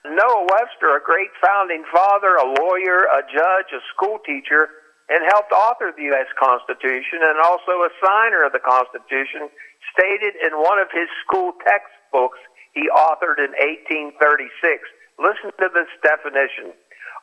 Noah 0.05 0.47
Webster, 0.49 0.97
a 0.97 1.03
great 1.03 1.29
founding 1.37 1.85
father, 1.93 2.35
a 2.35 2.47
lawyer, 2.47 3.05
a 3.05 3.21
judge, 3.29 3.69
a 3.69 3.81
school 3.93 4.17
teacher, 4.25 4.69
and 5.09 5.21
helped 5.29 5.51
author 5.51 5.93
the 5.93 6.09
U.S. 6.15 6.29
Constitution 6.39 7.21
and 7.21 7.37
also 7.43 7.85
a 7.85 7.91
signer 8.01 8.41
of 8.41 8.51
the 8.55 8.63
Constitution, 8.63 9.51
stated 9.93 10.33
in 10.41 10.57
one 10.57 10.79
of 10.79 10.87
his 10.89 11.05
school 11.27 11.53
textbooks 11.61 12.39
he 12.73 12.87
authored 12.89 13.37
in 13.37 13.51
1836. 13.59 14.17
Listen 15.19 15.51
to 15.59 15.67
this 15.69 15.91
definition. 16.01 16.73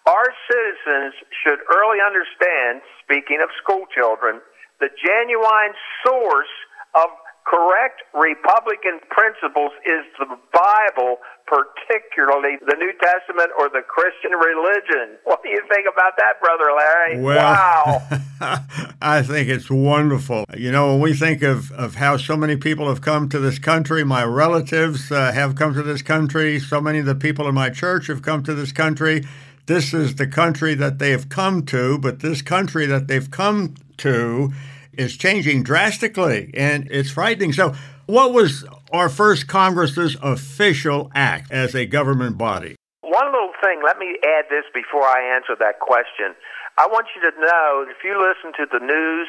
our 0.06 0.28
citizens 0.48 1.14
should 1.42 1.60
early 1.68 1.98
understand, 2.00 2.80
speaking 3.02 3.40
of 3.42 3.50
school 3.60 3.84
children, 3.92 4.40
the 4.80 4.88
genuine 4.94 5.74
source 6.06 6.54
of 6.94 7.10
correct 7.48 8.02
Republican 8.12 9.00
principles 9.08 9.72
is 9.86 10.04
the 10.18 10.26
Bible, 10.52 11.16
particularly 11.46 12.58
the 12.66 12.76
New 12.76 12.92
Testament 13.00 13.50
or 13.58 13.68
the 13.68 13.80
Christian 13.88 14.32
religion. 14.32 15.16
What 15.28 15.42
do 15.42 15.50
you 15.50 15.62
think 15.72 15.86
about 15.90 16.14
that, 16.16 16.40
Brother 16.40 16.72
Larry? 16.76 17.20
Well, 17.22 17.36
wow. 17.36 18.64
I 19.00 19.22
think 19.22 19.48
it's 19.48 19.70
wonderful. 19.70 20.44
You 20.56 20.72
know, 20.72 20.92
when 20.92 21.00
we 21.00 21.14
think 21.14 21.42
of, 21.42 21.70
of 21.72 21.94
how 21.94 22.16
so 22.16 22.36
many 22.36 22.56
people 22.56 22.88
have 22.88 23.00
come 23.00 23.28
to 23.28 23.38
this 23.38 23.58
country, 23.58 24.04
my 24.04 24.24
relatives 24.24 25.12
uh, 25.12 25.32
have 25.32 25.54
come 25.54 25.74
to 25.74 25.82
this 25.82 26.02
country, 26.02 26.58
so 26.58 26.80
many 26.80 26.98
of 26.98 27.06
the 27.06 27.14
people 27.14 27.46
in 27.46 27.54
my 27.54 27.70
church 27.70 28.08
have 28.08 28.22
come 28.22 28.42
to 28.44 28.54
this 28.54 28.72
country. 28.72 29.24
This 29.66 29.94
is 29.94 30.16
the 30.16 30.26
country 30.26 30.74
that 30.74 30.98
they 30.98 31.10
have 31.10 31.28
come 31.28 31.64
to, 31.66 31.98
but 31.98 32.20
this 32.20 32.42
country 32.42 32.86
that 32.86 33.06
they've 33.06 33.30
come 33.30 33.74
to 33.98 34.52
is 34.98 35.16
changing 35.16 35.62
drastically, 35.62 36.50
and 36.54 36.88
it's 36.90 37.10
frightening. 37.10 37.52
So, 37.52 37.74
what 38.06 38.32
was 38.32 38.66
our 38.92 39.08
first 39.08 39.46
Congress's 39.46 40.16
official 40.22 41.10
act 41.14 41.52
as 41.52 41.74
a 41.74 41.86
government 41.86 42.36
body? 42.36 42.74
One 43.02 43.26
little 43.32 43.52
thing, 43.62 43.80
let 43.84 43.98
me 43.98 44.16
add 44.24 44.46
this 44.50 44.64
before 44.74 45.04
I 45.04 45.34
answer 45.34 45.54
that 45.58 45.80
question. 45.80 46.34
I 46.78 46.86
want 46.86 47.06
you 47.14 47.22
to 47.30 47.34
know 47.40 47.86
if 47.88 47.96
you 48.04 48.14
listen 48.18 48.52
to 48.58 48.66
the 48.70 48.84
news, 48.84 49.28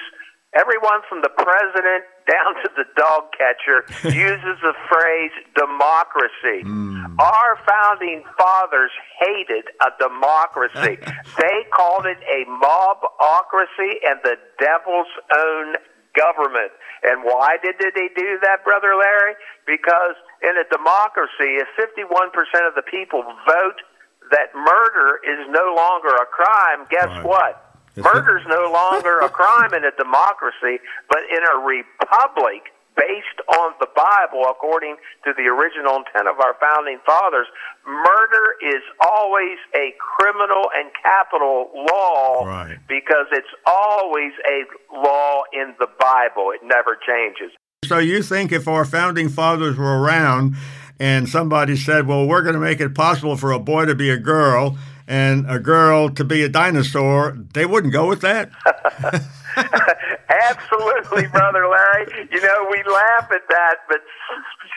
everyone 0.58 1.02
from 1.08 1.22
the 1.22 1.30
president 1.30 2.04
down 2.26 2.52
to 2.64 2.70
the 2.78 2.86
dog 2.98 3.30
catcher 3.38 3.86
uses 4.10 4.58
the 4.62 4.74
phrase 4.90 5.34
democracy. 5.56 6.66
Mm. 6.66 7.18
Our 7.20 7.60
founding 7.68 8.24
fathers 8.38 8.92
hated 9.20 9.66
a 9.82 9.90
democracy. 10.00 10.98
they 11.38 11.58
called 11.74 12.06
it 12.06 12.18
a 12.26 12.46
mobocracy 12.50 14.02
and 14.06 14.20
the 14.24 14.38
devil's 14.58 15.12
own 15.36 15.76
government. 16.18 16.72
And 17.04 17.24
why 17.24 17.58
did 17.64 17.76
they 17.80 18.10
do 18.16 18.40
that, 18.42 18.64
Brother 18.64 18.96
Larry? 18.98 19.36
Because 19.66 20.18
in 20.42 20.58
a 20.58 20.66
democracy, 20.68 21.62
if 21.62 21.68
51% 21.78 22.34
of 22.68 22.76
the 22.76 22.84
people 22.84 23.24
vote 23.24 23.80
that 24.32 24.54
murder 24.54 25.22
is 25.26 25.48
no 25.50 25.74
longer 25.74 26.10
a 26.10 26.26
crime, 26.26 26.86
guess 26.90 27.08
right. 27.08 27.26
what? 27.26 27.69
Murder 27.98 28.38
is 28.38 28.46
no 28.48 28.72
longer 28.72 29.20
a 29.20 29.30
crime 29.30 29.74
in 29.74 29.84
a 29.84 29.92
democracy, 29.98 30.80
but 31.10 31.20
in 31.30 31.42
a 31.44 31.60
republic 31.66 32.72
based 33.00 33.40
on 33.48 33.74
the 33.80 33.88
Bible, 33.96 34.44
according 34.50 34.98
to 35.24 35.32
the 35.34 35.48
original 35.48 36.04
intent 36.04 36.28
of 36.28 36.40
our 36.40 36.56
founding 36.60 37.00
fathers, 37.06 37.48
murder 37.88 38.46
is 38.62 38.84
always 39.00 39.58
a 39.74 39.96
criminal 39.98 40.68
and 40.76 40.92
capital 41.02 41.72
law 41.74 42.44
right. 42.46 42.78
because 42.88 43.28
it's 43.32 43.54
always 43.66 44.34
a 44.46 44.68
law 44.94 45.44
in 45.54 45.74
the 45.80 45.88
Bible. 46.00 46.52
It 46.52 46.62
never 46.64 46.98
changes. 47.00 47.56
So 47.86 47.98
you 47.98 48.22
think 48.22 48.52
if 48.52 48.68
our 48.68 48.84
founding 48.84 49.30
fathers 49.30 49.78
were 49.78 50.02
around 50.02 50.56
and 51.00 51.30
somebody 51.30 51.78
said, 51.78 52.06
well, 52.06 52.28
we're 52.28 52.42
going 52.42 52.56
to 52.56 52.60
make 52.60 52.82
it 52.82 52.94
possible 52.94 53.38
for 53.38 53.52
a 53.52 53.60
boy 53.60 53.86
to 53.86 53.96
be 53.96 54.10
a 54.10 54.18
girl, 54.18 54.78
and 55.10 55.50
a 55.50 55.58
girl 55.58 56.08
to 56.10 56.24
be 56.24 56.44
a 56.44 56.50
dinosaur, 56.50 57.36
they 57.54 57.66
wouldn't 57.66 57.92
go 57.92 58.08
with 58.08 58.22
that. 58.22 58.52
Absolutely, 60.30 61.26
brother 61.34 61.66
Larry. 61.66 62.30
You 62.32 62.40
know, 62.40 62.70
we 62.70 62.78
laugh 62.86 63.28
at 63.34 63.42
that, 63.50 63.76
but 63.90 64.02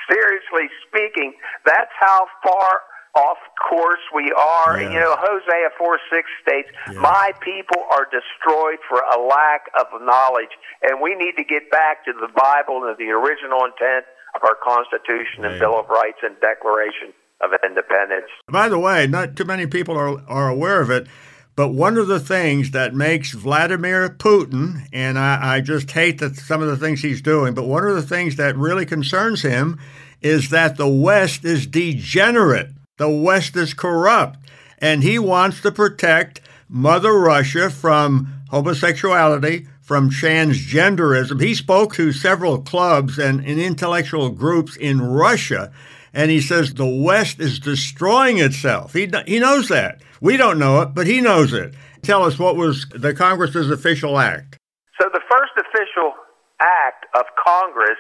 seriously 0.08 0.72
speaking, 0.88 1.34
that's 1.66 1.92
how 2.00 2.26
far 2.42 2.80
off 3.14 3.36
course 3.68 4.00
we 4.14 4.32
are. 4.32 4.80
Yeah. 4.80 4.88
You 4.88 5.00
know, 5.00 5.16
Hosea 5.20 5.68
4 5.76 6.00
6 6.10 6.28
states, 6.40 6.68
yeah. 6.90 6.98
My 6.98 7.32
people 7.44 7.84
are 7.92 8.08
destroyed 8.08 8.80
for 8.88 9.04
a 9.04 9.20
lack 9.20 9.68
of 9.78 10.00
knowledge. 10.00 10.56
And 10.80 11.02
we 11.02 11.14
need 11.14 11.36
to 11.36 11.44
get 11.44 11.70
back 11.70 12.06
to 12.06 12.12
the 12.16 12.32
Bible 12.32 12.88
and 12.88 12.96
the 12.96 13.12
original 13.12 13.68
intent 13.68 14.08
of 14.34 14.40
our 14.48 14.56
Constitution 14.64 15.44
and 15.44 15.60
Bill 15.60 15.78
of 15.78 15.90
Rights 15.90 16.24
and 16.24 16.40
Declaration 16.40 17.12
of 17.42 17.50
independence. 17.64 18.28
By 18.50 18.68
the 18.68 18.78
way, 18.78 19.06
not 19.06 19.36
too 19.36 19.44
many 19.44 19.66
people 19.66 19.96
are, 19.96 20.22
are 20.28 20.48
aware 20.48 20.80
of 20.80 20.90
it, 20.90 21.06
but 21.54 21.68
one 21.68 21.98
of 21.98 22.06
the 22.06 22.20
things 22.20 22.70
that 22.70 22.94
makes 22.94 23.32
Vladimir 23.32 24.08
Putin, 24.08 24.86
and 24.92 25.18
I, 25.18 25.56
I 25.56 25.60
just 25.60 25.90
hate 25.90 26.18
that 26.20 26.36
some 26.36 26.62
of 26.62 26.68
the 26.68 26.76
things 26.78 27.02
he's 27.02 27.20
doing, 27.20 27.52
but 27.52 27.66
one 27.66 27.86
of 27.86 27.94
the 27.94 28.02
things 28.02 28.36
that 28.36 28.56
really 28.56 28.86
concerns 28.86 29.42
him 29.42 29.78
is 30.22 30.50
that 30.50 30.76
the 30.76 30.88
West 30.88 31.44
is 31.44 31.66
degenerate. 31.66 32.70
The 32.96 33.10
West 33.10 33.56
is 33.56 33.74
corrupt. 33.74 34.38
And 34.78 35.02
he 35.02 35.18
wants 35.18 35.60
to 35.62 35.72
protect 35.72 36.40
Mother 36.68 37.12
Russia 37.18 37.68
from 37.68 38.42
homosexuality, 38.50 39.66
from 39.80 40.10
transgenderism. 40.10 41.40
He 41.40 41.54
spoke 41.54 41.94
to 41.94 42.12
several 42.12 42.62
clubs 42.62 43.18
and, 43.18 43.40
and 43.40 43.60
intellectual 43.60 44.30
groups 44.30 44.76
in 44.76 45.02
Russia 45.02 45.72
and 46.14 46.30
he 46.30 46.40
says 46.40 46.74
the 46.74 46.86
West 46.86 47.40
is 47.40 47.58
destroying 47.58 48.38
itself. 48.38 48.92
He, 48.92 49.10
he 49.26 49.38
knows 49.38 49.68
that. 49.68 50.02
We 50.20 50.36
don't 50.36 50.58
know 50.58 50.80
it, 50.82 50.94
but 50.94 51.06
he 51.06 51.20
knows 51.20 51.52
it. 51.52 51.74
Tell 52.02 52.24
us 52.24 52.38
what 52.38 52.56
was 52.56 52.86
the 52.94 53.14
Congress's 53.14 53.70
official 53.70 54.18
act. 54.18 54.58
So 55.00 55.08
the 55.12 55.22
first 55.30 55.52
official 55.56 56.14
act 56.60 57.06
of 57.14 57.24
Congress 57.42 57.98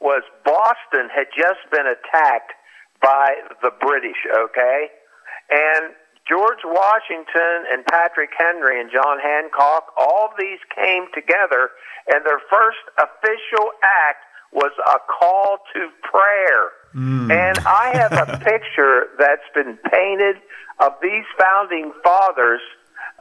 was 0.00 0.22
Boston 0.44 1.10
had 1.14 1.26
just 1.34 1.62
been 1.72 1.86
attacked 1.86 2.52
by 3.02 3.34
the 3.62 3.70
British, 3.80 4.18
okay? 4.36 4.86
And 5.50 5.94
George 6.28 6.60
Washington 6.64 7.64
and 7.72 7.86
Patrick 7.86 8.30
Henry 8.36 8.80
and 8.80 8.90
John 8.92 9.18
Hancock, 9.18 9.88
all 9.96 10.30
these 10.38 10.60
came 10.74 11.06
together, 11.14 11.70
and 12.12 12.24
their 12.26 12.40
first 12.50 12.84
official 13.00 13.72
act 13.82 14.27
was 14.52 14.72
a 14.78 14.98
call 15.06 15.58
to 15.74 15.88
prayer. 16.02 16.70
Mm. 16.94 17.30
And 17.30 17.58
I 17.66 17.92
have 17.94 18.12
a 18.12 18.38
picture 18.44 19.08
that's 19.18 19.48
been 19.54 19.78
painted 19.90 20.36
of 20.80 20.92
these 21.02 21.24
founding 21.38 21.92
fathers 22.02 22.60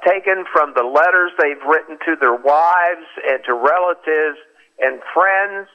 taken 0.05 0.45
from 0.53 0.73
the 0.75 0.83
letters 0.83 1.31
they've 1.41 1.63
written 1.67 1.97
to 2.05 2.15
their 2.19 2.35
wives 2.35 3.07
and 3.27 3.43
to 3.45 3.53
relatives 3.53 4.37
and 4.79 5.01
friends. 5.13 5.67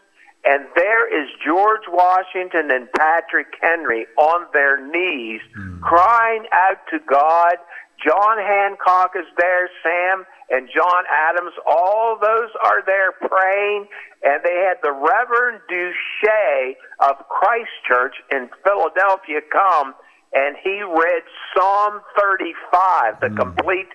And 0.44 0.66
there 0.74 1.06
is 1.06 1.28
George 1.44 1.86
Washington 1.88 2.70
and 2.70 2.90
Patrick 2.92 3.54
Henry 3.60 4.06
on 4.16 4.46
their 4.52 4.84
knees 4.84 5.40
mm. 5.56 5.80
crying 5.80 6.46
out 6.52 6.78
to 6.90 6.98
God. 6.98 7.56
John 8.04 8.38
Hancock 8.38 9.12
is 9.14 9.26
there, 9.38 9.70
Sam 9.82 10.26
and 10.50 10.68
John 10.68 11.04
Adams, 11.08 11.54
all 11.66 12.18
those 12.20 12.50
are 12.62 12.84
there 12.84 13.12
praying, 13.12 13.86
and 14.22 14.42
they 14.44 14.66
had 14.68 14.76
the 14.82 14.92
Reverend 14.92 15.62
Duché 15.70 16.74
of 17.00 17.16
Christ 17.28 17.70
Church 17.88 18.14
in 18.30 18.50
Philadelphia 18.62 19.40
come, 19.50 19.94
and 20.34 20.56
he 20.62 20.82
read 20.82 21.22
Psalm 21.54 22.00
35, 22.18 23.20
the 23.20 23.26
mm. 23.28 23.36
complete 23.36 23.88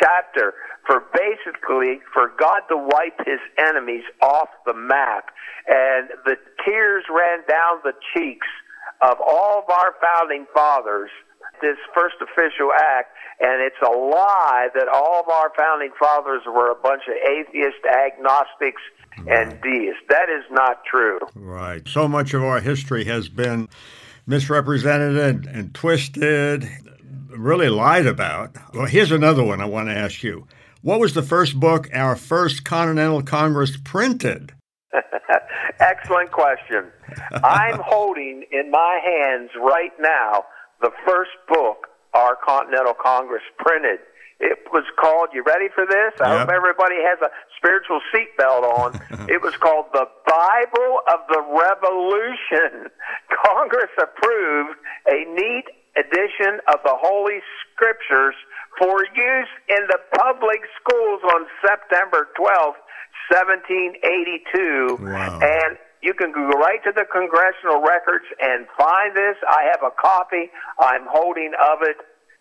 chapter, 0.00 0.54
for 0.86 1.04
basically 1.14 2.00
for 2.12 2.32
God 2.38 2.60
to 2.68 2.76
wipe 2.76 3.18
his 3.24 3.40
enemies 3.58 4.04
off 4.20 4.48
the 4.66 4.74
map. 4.74 5.30
And 5.68 6.08
the 6.24 6.36
tears 6.64 7.04
ran 7.08 7.40
down 7.48 7.80
the 7.84 7.94
cheeks 8.14 8.48
of 9.00 9.16
all 9.20 9.60
of 9.60 9.70
our 9.70 9.94
founding 10.02 10.46
fathers 10.54 11.10
this 11.62 11.78
first 11.94 12.16
official 12.20 12.70
act, 12.76 13.16
and 13.40 13.62
it's 13.62 13.80
a 13.80 13.90
lie 13.90 14.68
that 14.74 14.88
all 14.88 15.20
of 15.20 15.28
our 15.28 15.50
founding 15.56 15.92
fathers 15.98 16.42
were 16.46 16.70
a 16.70 16.74
bunch 16.74 17.02
of 17.08 17.14
atheists, 17.14 17.80
agnostics, 17.86 18.82
right. 19.18 19.48
and 19.48 19.60
deists. 19.62 20.02
That 20.08 20.28
is 20.28 20.44
not 20.50 20.84
true. 20.84 21.18
Right. 21.34 21.86
So 21.88 22.08
much 22.08 22.34
of 22.34 22.42
our 22.42 22.60
history 22.60 23.04
has 23.04 23.28
been 23.28 23.68
misrepresented 24.26 25.16
and, 25.16 25.46
and 25.46 25.74
twisted, 25.74 26.68
really 27.30 27.68
lied 27.68 28.06
about. 28.06 28.56
Well, 28.74 28.86
here's 28.86 29.12
another 29.12 29.42
one 29.42 29.60
I 29.60 29.64
want 29.64 29.88
to 29.88 29.96
ask 29.96 30.22
you. 30.22 30.46
What 30.82 31.00
was 31.00 31.14
the 31.14 31.22
first 31.22 31.58
book 31.58 31.88
our 31.92 32.16
first 32.16 32.64
Continental 32.64 33.22
Congress 33.22 33.76
printed? 33.76 34.52
Excellent 35.80 36.32
question. 36.32 36.86
I'm 37.32 37.80
holding 37.84 38.44
in 38.50 38.70
my 38.70 39.00
hands 39.02 39.50
right 39.60 39.92
now 40.00 40.44
the 40.82 40.90
first 41.06 41.30
book 41.48 41.86
our 42.14 42.36
Continental 42.36 42.94
Congress 42.94 43.42
printed. 43.58 44.00
It 44.42 44.58
was 44.74 44.84
called, 44.98 45.30
you 45.32 45.44
ready 45.46 45.68
for 45.72 45.86
this? 45.86 46.12
I 46.20 46.34
yep. 46.34 46.40
hope 46.40 46.50
everybody 46.50 46.98
has 46.98 47.22
a 47.22 47.30
spiritual 47.56 48.02
seatbelt 48.10 48.66
on. 48.66 48.90
it 49.30 49.40
was 49.40 49.54
called 49.56 49.86
The 49.94 50.10
Bible 50.26 50.98
of 51.06 51.20
the 51.30 51.40
Revolution. 51.46 52.90
Congress 53.46 53.94
approved 53.96 54.76
a 55.06 55.24
neat 55.30 55.70
edition 55.94 56.58
of 56.66 56.82
the 56.82 56.96
Holy 56.98 57.38
Scriptures 57.70 58.34
for 58.78 59.06
use 59.14 59.52
in 59.68 59.86
the 59.86 59.98
public 60.18 60.66
schools 60.82 61.20
on 61.22 61.46
September 61.62 62.28
12th, 62.34 62.82
1782. 63.30 64.98
Wow. 65.00 65.38
And 65.38 65.78
you 66.02 66.14
can 66.14 66.32
go 66.32 66.50
right 66.58 66.82
to 66.84 66.92
the 66.92 67.06
congressional 67.06 67.80
records 67.80 68.26
and 68.42 68.66
find 68.76 69.14
this. 69.14 69.38
I 69.46 69.70
have 69.70 69.86
a 69.86 69.94
copy 69.94 70.50
I'm 70.78 71.06
holding 71.06 71.54
of 71.54 71.78
it 71.82 71.96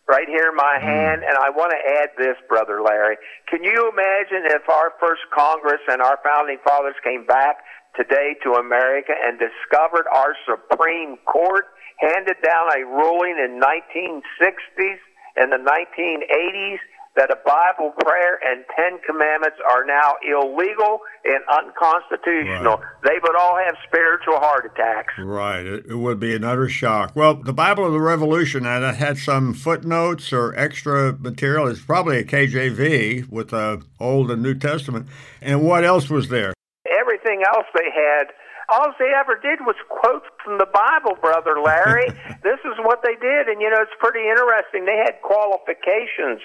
right 0.09 0.27
here 0.27 0.49
in 0.49 0.57
my 0.57 0.81
hmm. 0.81 0.85
hand. 0.85 1.19
And 1.23 1.37
I 1.37 1.49
want 1.53 1.71
to 1.71 1.81
add 2.01 2.09
this, 2.17 2.35
Brother 2.49 2.81
Larry. 2.81 3.17
Can 3.47 3.63
you 3.63 3.87
imagine 3.87 4.49
if 4.49 4.67
our 4.67 4.93
first 4.99 5.21
Congress 5.33 5.81
and 5.87 6.01
our 6.01 6.17
founding 6.25 6.57
fathers 6.65 6.97
came 7.03 7.25
back 7.25 7.61
today 7.95 8.35
to 8.43 8.57
America 8.57 9.13
and 9.13 9.37
discovered 9.37 10.09
our 10.09 10.33
Supreme 10.43 11.17
Court 11.29 11.65
handed 11.99 12.37
down 12.43 12.65
a 12.73 12.81
ruling 12.85 13.37
in 13.37 13.61
1960s 13.61 14.99
and 15.37 15.51
the 15.51 15.61
1980s 15.61 16.81
that 17.15 17.29
a 17.29 17.35
Bible 17.45 17.91
prayer 17.99 18.39
and 18.43 18.63
Ten 18.75 18.99
Commandments 19.05 19.57
are 19.69 19.85
now 19.85 20.15
illegal 20.23 20.99
and 21.25 21.43
unconstitutional. 21.51 22.77
Right. 22.77 23.03
They 23.03 23.19
would 23.21 23.35
all 23.35 23.57
have 23.57 23.75
spiritual 23.87 24.39
heart 24.39 24.65
attacks. 24.65 25.13
Right. 25.19 25.65
It, 25.65 25.85
it, 25.87 25.95
would 25.95 26.19
be 26.19 26.35
an 26.35 26.43
utter 26.43 26.69
shock. 26.69 27.11
Well, 27.15 27.35
the 27.35 27.53
Bible 27.53 27.85
of 27.85 27.91
the 27.91 27.99
Revolution 27.99 28.65
and 28.65 28.85
it 28.85 28.95
had 28.95 29.17
some 29.17 29.53
footnotes 29.53 30.31
or 30.31 30.55
extra 30.55 31.13
material. 31.13 31.67
It's 31.67 31.81
probably 31.81 32.19
a 32.19 32.23
KJV 32.23 33.29
with 33.29 33.49
the 33.49 33.83
Old 33.99 34.31
and 34.31 34.41
New 34.41 34.55
Testament. 34.55 35.07
And 35.41 35.63
what 35.63 35.83
else 35.83 36.09
was 36.09 36.29
there? 36.29 36.53
Everything 36.87 37.43
else 37.53 37.65
they 37.75 37.91
had 37.93 38.27
all 38.69 38.93
they 38.97 39.11
ever 39.13 39.35
did 39.35 39.59
was 39.67 39.75
quote 39.89 40.23
from 40.43 40.57
the 40.57 40.65
Bible, 40.65 41.19
Brother 41.19 41.59
Larry. 41.59 42.07
this 42.43 42.59
is 42.63 42.79
what 42.79 43.03
they 43.03 43.15
did. 43.19 43.47
And, 43.47 43.61
you 43.61 43.69
know, 43.69 43.81
it's 43.81 43.91
pretty 43.99 44.23
interesting. 44.23 44.85
They 44.85 44.95
had 44.95 45.21
qualifications 45.21 46.39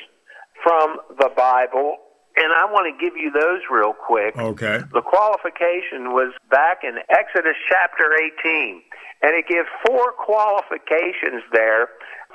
from 0.62 0.98
the 1.18 1.30
Bible, 1.36 1.96
and 2.36 2.52
I 2.52 2.68
want 2.70 2.84
to 2.92 2.94
give 3.00 3.16
you 3.16 3.30
those 3.32 3.60
real 3.70 3.94
quick. 3.94 4.36
Okay. 4.36 4.80
The 4.92 5.00
qualification 5.00 6.12
was 6.12 6.34
back 6.50 6.84
in 6.84 6.98
Exodus 7.08 7.56
chapter 7.68 8.12
18, 8.44 8.82
and 9.22 9.32
it 9.32 9.48
gives 9.48 9.68
four 9.86 10.12
qualifications 10.12 11.42
there 11.52 11.88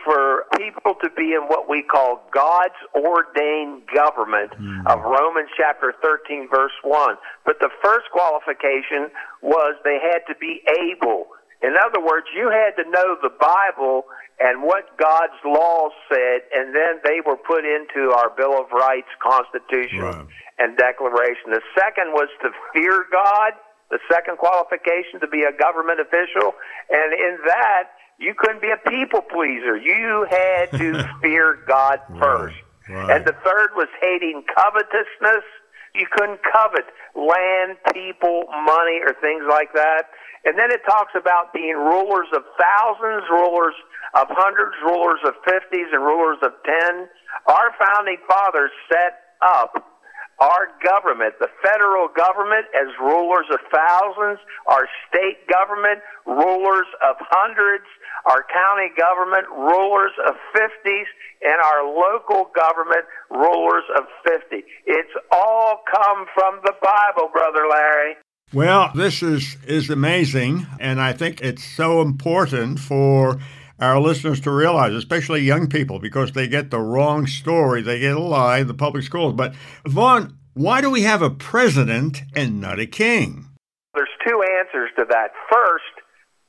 for 0.04 0.46
people 0.58 0.96
to 1.04 1.10
be 1.16 1.34
in 1.34 1.46
what 1.48 1.70
we 1.70 1.84
call 1.84 2.22
God's 2.34 2.78
ordained 2.96 3.84
government 3.94 4.52
mm. 4.58 4.88
of 4.88 5.00
Romans 5.04 5.50
chapter 5.56 5.94
13 6.02 6.50
verse 6.50 6.74
1. 6.84 7.16
But 7.46 7.58
the 7.60 7.70
first 7.84 8.10
qualification 8.12 9.12
was 9.42 9.76
they 9.84 10.00
had 10.02 10.26
to 10.28 10.36
be 10.40 10.62
able. 10.90 11.28
In 11.62 11.76
other 11.78 12.02
words, 12.02 12.28
you 12.36 12.50
had 12.50 12.74
to 12.82 12.90
know 12.90 13.16
the 13.22 13.30
Bible 13.30 14.06
and 14.40 14.64
what 14.64 14.98
God's 14.98 15.38
laws 15.46 15.92
said, 16.10 16.42
and 16.54 16.74
then 16.74 16.98
they 17.06 17.22
were 17.22 17.38
put 17.38 17.64
into 17.64 18.12
our 18.12 18.34
Bill 18.34 18.58
of 18.58 18.72
Rights, 18.72 19.10
Constitution, 19.22 20.02
right. 20.02 20.26
and 20.58 20.76
Declaration. 20.78 21.54
The 21.54 21.62
second 21.78 22.14
was 22.14 22.30
to 22.42 22.50
fear 22.74 23.06
God, 23.12 23.54
the 23.92 24.00
second 24.10 24.40
qualification 24.40 25.22
to 25.22 25.28
be 25.28 25.44
a 25.44 25.54
government 25.54 26.00
official, 26.02 26.58
and 26.90 27.14
in 27.14 27.38
that, 27.46 27.94
you 28.18 28.34
couldn't 28.38 28.62
be 28.62 28.72
a 28.74 28.90
people 28.90 29.22
pleaser. 29.22 29.78
You 29.78 30.26
had 30.30 30.72
to 30.78 31.06
fear 31.22 31.60
God 31.68 32.00
first. 32.20 32.56
Right. 32.56 32.66
Right. 32.90 33.18
And 33.18 33.26
the 33.26 33.36
third 33.46 33.70
was 33.76 33.88
hating 34.02 34.44
covetousness. 34.56 35.46
You 35.94 36.08
couldn't 36.12 36.40
covet 36.44 36.86
land, 37.16 37.78
people, 37.94 38.46
money, 38.66 39.00
or 39.04 39.14
things 39.20 39.44
like 39.50 39.74
that. 39.74 40.10
And 40.46 40.58
then 40.58 40.72
it 40.72 40.82
talks 40.88 41.14
about 41.14 41.54
being 41.54 41.76
rulers 41.76 42.28
of 42.34 42.44
thousands, 42.58 43.30
rulers 43.30 43.76
of 44.16 44.28
hundreds, 44.30 44.76
rulers 44.84 45.20
of 45.26 45.34
fifties, 45.46 45.88
and 45.94 46.02
rulers 46.02 46.40
of 46.42 46.52
ten. 46.66 47.08
Our 47.48 47.70
founding 47.78 48.18
fathers 48.28 48.72
set 48.90 49.38
up 49.42 49.91
our 50.40 50.74
government, 50.84 51.36
the 51.40 51.50
federal 51.62 52.08
government, 52.08 52.66
as 52.74 52.88
rulers 53.00 53.46
of 53.52 53.60
thousands, 53.72 54.40
our 54.68 54.88
state 55.08 55.46
government, 55.48 56.02
rulers 56.26 56.88
of 57.08 57.16
hundreds, 57.20 57.86
our 58.26 58.44
county 58.44 58.90
government, 58.98 59.46
rulers 59.50 60.12
of 60.28 60.36
fifties, 60.54 61.08
and 61.42 61.58
our 61.62 61.86
local 61.86 62.50
government, 62.56 63.06
rulers 63.30 63.84
of 63.96 64.06
fifty. 64.26 64.64
It's 64.86 65.14
all 65.32 65.82
come 65.92 66.26
from 66.34 66.60
the 66.64 66.74
Bible, 66.82 67.30
Brother 67.32 67.68
Larry. 67.70 68.16
Well, 68.54 68.92
this 68.94 69.24
is, 69.24 69.56
is 69.66 69.90
amazing, 69.90 70.68
and 70.80 71.00
I 71.00 71.14
think 71.14 71.40
it's 71.42 71.64
so 71.64 72.02
important 72.02 72.80
for 72.80 73.40
our 73.82 74.00
listeners 74.00 74.40
to 74.42 74.52
realize, 74.52 74.94
especially 74.94 75.42
young 75.42 75.68
people, 75.68 76.00
because 76.00 76.32
they 76.32 76.48
get 76.48 76.70
the 76.70 76.80
wrong 76.80 77.26
story. 77.26 77.82
They 77.82 78.00
get 78.00 78.16
a 78.16 78.20
lie 78.20 78.60
in 78.60 78.68
the 78.68 78.76
public 78.76 79.04
schools. 79.04 79.34
But, 79.34 79.56
Vaughn, 79.86 80.38
why 80.54 80.82
do 80.82 80.90
we 80.90 81.02
have 81.02 81.22
a 81.22 81.32
president 81.32 82.22
and 82.36 82.62
not 82.62 82.80
a 82.80 82.86
king? 82.86 83.50
There's 83.94 84.08
two 84.26 84.44
answers 84.60 84.92
to 84.98 85.06
that. 85.10 85.32
First, 85.52 86.06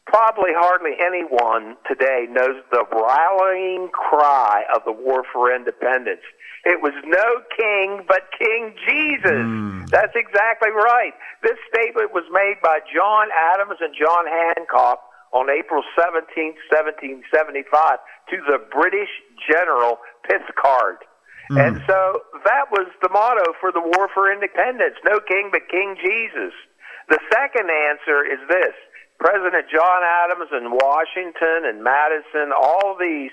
probably 0.06 0.50
hardly 0.54 0.92
anyone 1.00 1.76
today 1.88 2.26
knows 2.28 2.62
the 2.70 2.84
rallying 2.92 3.88
cry 3.88 4.64
of 4.76 4.82
the 4.84 4.92
war 4.92 5.24
for 5.32 5.54
independence. 5.54 6.20
It 6.64 6.80
was 6.80 6.92
no 7.04 7.42
king 7.56 8.04
but 8.06 8.30
King 8.38 8.74
Jesus. 8.86 9.42
Mm. 9.42 9.88
That's 9.88 10.14
exactly 10.14 10.70
right. 10.70 11.12
This 11.42 11.58
statement 11.74 12.12
was 12.12 12.24
made 12.30 12.62
by 12.62 12.78
John 12.94 13.28
Adams 13.54 13.78
and 13.80 13.94
John 13.98 14.26
Hancock 14.26 15.00
on 15.32 15.48
April 15.48 15.82
17, 15.96 16.54
1775, 16.68 17.98
to 18.30 18.36
the 18.46 18.60
British 18.70 19.10
General 19.48 19.98
Pitcairn. 20.28 21.00
Mm. 21.50 21.58
And 21.58 21.74
so 21.88 22.22
that 22.44 22.70
was 22.70 22.86
the 23.02 23.08
motto 23.08 23.56
for 23.60 23.72
the 23.72 23.80
War 23.80 24.08
for 24.14 24.30
Independence 24.30 24.96
no 25.04 25.18
king 25.20 25.50
but 25.50 25.68
King 25.68 25.96
Jesus. 25.98 26.54
The 27.08 27.18
second 27.32 27.68
answer 27.68 28.22
is 28.24 28.38
this 28.48 28.76
President 29.18 29.66
John 29.70 30.00
Adams 30.24 30.48
and 30.52 30.72
Washington 30.72 31.66
and 31.66 31.82
Madison, 31.82 32.52
all 32.54 32.96
these 32.98 33.30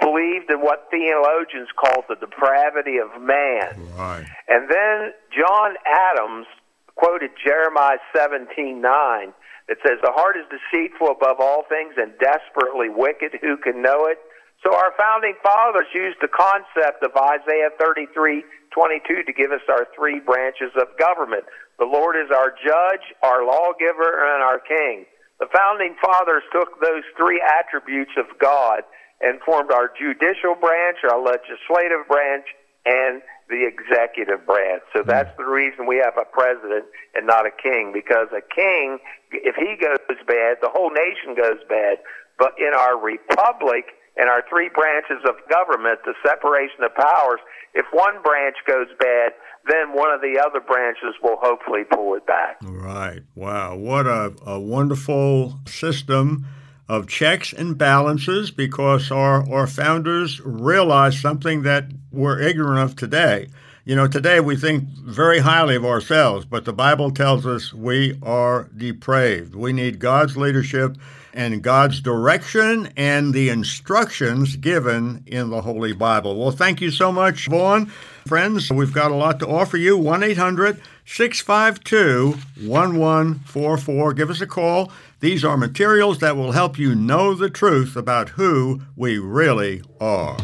believed 0.00 0.50
in 0.50 0.60
what 0.60 0.88
theologians 0.90 1.68
call 1.74 2.04
the 2.08 2.14
depravity 2.14 2.98
of 2.98 3.20
man. 3.20 3.74
Right. 3.96 4.24
And 4.46 4.70
then 4.70 5.12
John 5.34 5.74
Adams 5.84 6.46
quoted 6.94 7.30
Jeremiah 7.42 7.98
17:9 8.14 9.32
it 9.68 9.78
says, 9.84 10.00
The 10.02 10.12
heart 10.12 10.36
is 10.36 10.48
deceitful 10.48 11.12
above 11.12 11.40
all 11.40 11.64
things 11.68 11.94
and 11.96 12.12
desperately 12.18 12.88
wicked. 12.88 13.36
Who 13.40 13.56
can 13.56 13.82
know 13.82 14.08
it? 14.08 14.18
So 14.64 14.74
our 14.74 14.92
founding 14.98 15.34
fathers 15.42 15.86
used 15.94 16.18
the 16.20 16.32
concept 16.32 17.04
of 17.04 17.14
Isaiah 17.14 17.70
33 17.78 18.42
22 18.74 19.22
to 19.24 19.32
give 19.32 19.52
us 19.52 19.64
our 19.68 19.86
three 19.94 20.20
branches 20.20 20.72
of 20.76 20.92
government. 20.98 21.44
The 21.78 21.86
Lord 21.86 22.16
is 22.16 22.30
our 22.34 22.50
judge, 22.50 23.06
our 23.22 23.46
lawgiver, 23.46 24.24
and 24.34 24.42
our 24.42 24.58
king. 24.58 25.06
The 25.38 25.48
founding 25.54 25.94
fathers 26.02 26.42
took 26.52 26.80
those 26.82 27.06
three 27.16 27.40
attributes 27.40 28.12
of 28.18 28.26
God 28.40 28.82
and 29.20 29.40
formed 29.46 29.70
our 29.70 29.90
judicial 29.94 30.54
branch, 30.58 30.98
our 31.06 31.22
legislative 31.22 32.06
branch, 32.08 32.46
and 32.84 33.22
the 33.48 33.64
executive 33.64 34.44
branch. 34.46 34.82
So 34.92 35.02
hmm. 35.02 35.08
that's 35.08 35.34
the 35.36 35.44
reason 35.44 35.86
we 35.86 35.96
have 36.04 36.14
a 36.20 36.24
president 36.24 36.84
and 37.14 37.26
not 37.26 37.46
a 37.46 37.50
king, 37.50 37.90
because 37.92 38.28
a 38.32 38.44
king, 38.44 38.98
if 39.32 39.56
he 39.56 39.76
goes 39.80 39.98
bad, 40.26 40.58
the 40.60 40.70
whole 40.70 40.90
nation 40.90 41.34
goes 41.34 41.60
bad. 41.68 41.98
But 42.38 42.52
in 42.58 42.70
our 42.72 43.00
republic 43.00 43.96
and 44.16 44.28
our 44.28 44.42
three 44.48 44.70
branches 44.72 45.24
of 45.28 45.34
government, 45.50 46.00
the 46.04 46.14
separation 46.24 46.84
of 46.84 46.94
powers, 46.94 47.40
if 47.74 47.86
one 47.92 48.22
branch 48.22 48.56
goes 48.66 48.88
bad, 48.98 49.32
then 49.68 49.92
one 49.92 50.12
of 50.12 50.20
the 50.20 50.40
other 50.40 50.60
branches 50.60 51.14
will 51.22 51.36
hopefully 51.40 51.82
pull 51.84 52.14
it 52.14 52.26
back. 52.26 52.58
Right. 52.62 53.22
Wow. 53.34 53.76
What 53.76 54.06
a, 54.06 54.32
a 54.46 54.58
wonderful 54.58 55.58
system 55.66 56.46
of 56.88 57.06
checks 57.06 57.52
and 57.52 57.76
balances 57.76 58.50
because 58.50 59.10
our, 59.10 59.48
our 59.52 59.66
founders 59.66 60.40
realized 60.40 61.20
something 61.20 61.62
that 61.62 61.86
we're 62.10 62.40
ignorant 62.40 62.80
of 62.80 62.96
today. 62.96 63.48
You 63.84 63.96
know, 63.96 64.06
today 64.06 64.40
we 64.40 64.56
think 64.56 64.84
very 64.84 65.38
highly 65.38 65.76
of 65.76 65.84
ourselves, 65.84 66.44
but 66.44 66.64
the 66.64 66.72
Bible 66.72 67.10
tells 67.10 67.46
us 67.46 67.72
we 67.72 68.18
are 68.22 68.68
depraved. 68.76 69.54
We 69.54 69.72
need 69.72 69.98
God's 69.98 70.36
leadership 70.36 70.96
and 71.32 71.62
God's 71.62 72.00
direction 72.00 72.92
and 72.96 73.32
the 73.32 73.48
instructions 73.48 74.56
given 74.56 75.22
in 75.26 75.50
the 75.50 75.62
Holy 75.62 75.92
Bible. 75.92 76.38
Well, 76.38 76.50
thank 76.50 76.80
you 76.80 76.90
so 76.90 77.12
much, 77.12 77.46
Vaughn. 77.46 77.86
Friends, 78.26 78.70
we've 78.70 78.92
got 78.92 79.10
a 79.10 79.14
lot 79.14 79.38
to 79.40 79.48
offer 79.48 79.76
you. 79.76 79.96
1 79.96 80.22
800 80.22 80.80
652 81.06 82.32
1144. 82.66 84.12
Give 84.14 84.28
us 84.30 84.40
a 84.42 84.46
call. 84.46 84.92
These 85.20 85.44
are 85.44 85.56
materials 85.56 86.18
that 86.20 86.36
will 86.36 86.52
help 86.52 86.78
you 86.78 86.94
know 86.94 87.34
the 87.34 87.50
truth 87.50 87.96
about 87.96 88.30
who 88.30 88.82
we 88.94 89.18
really 89.18 89.82
are. 90.00 90.36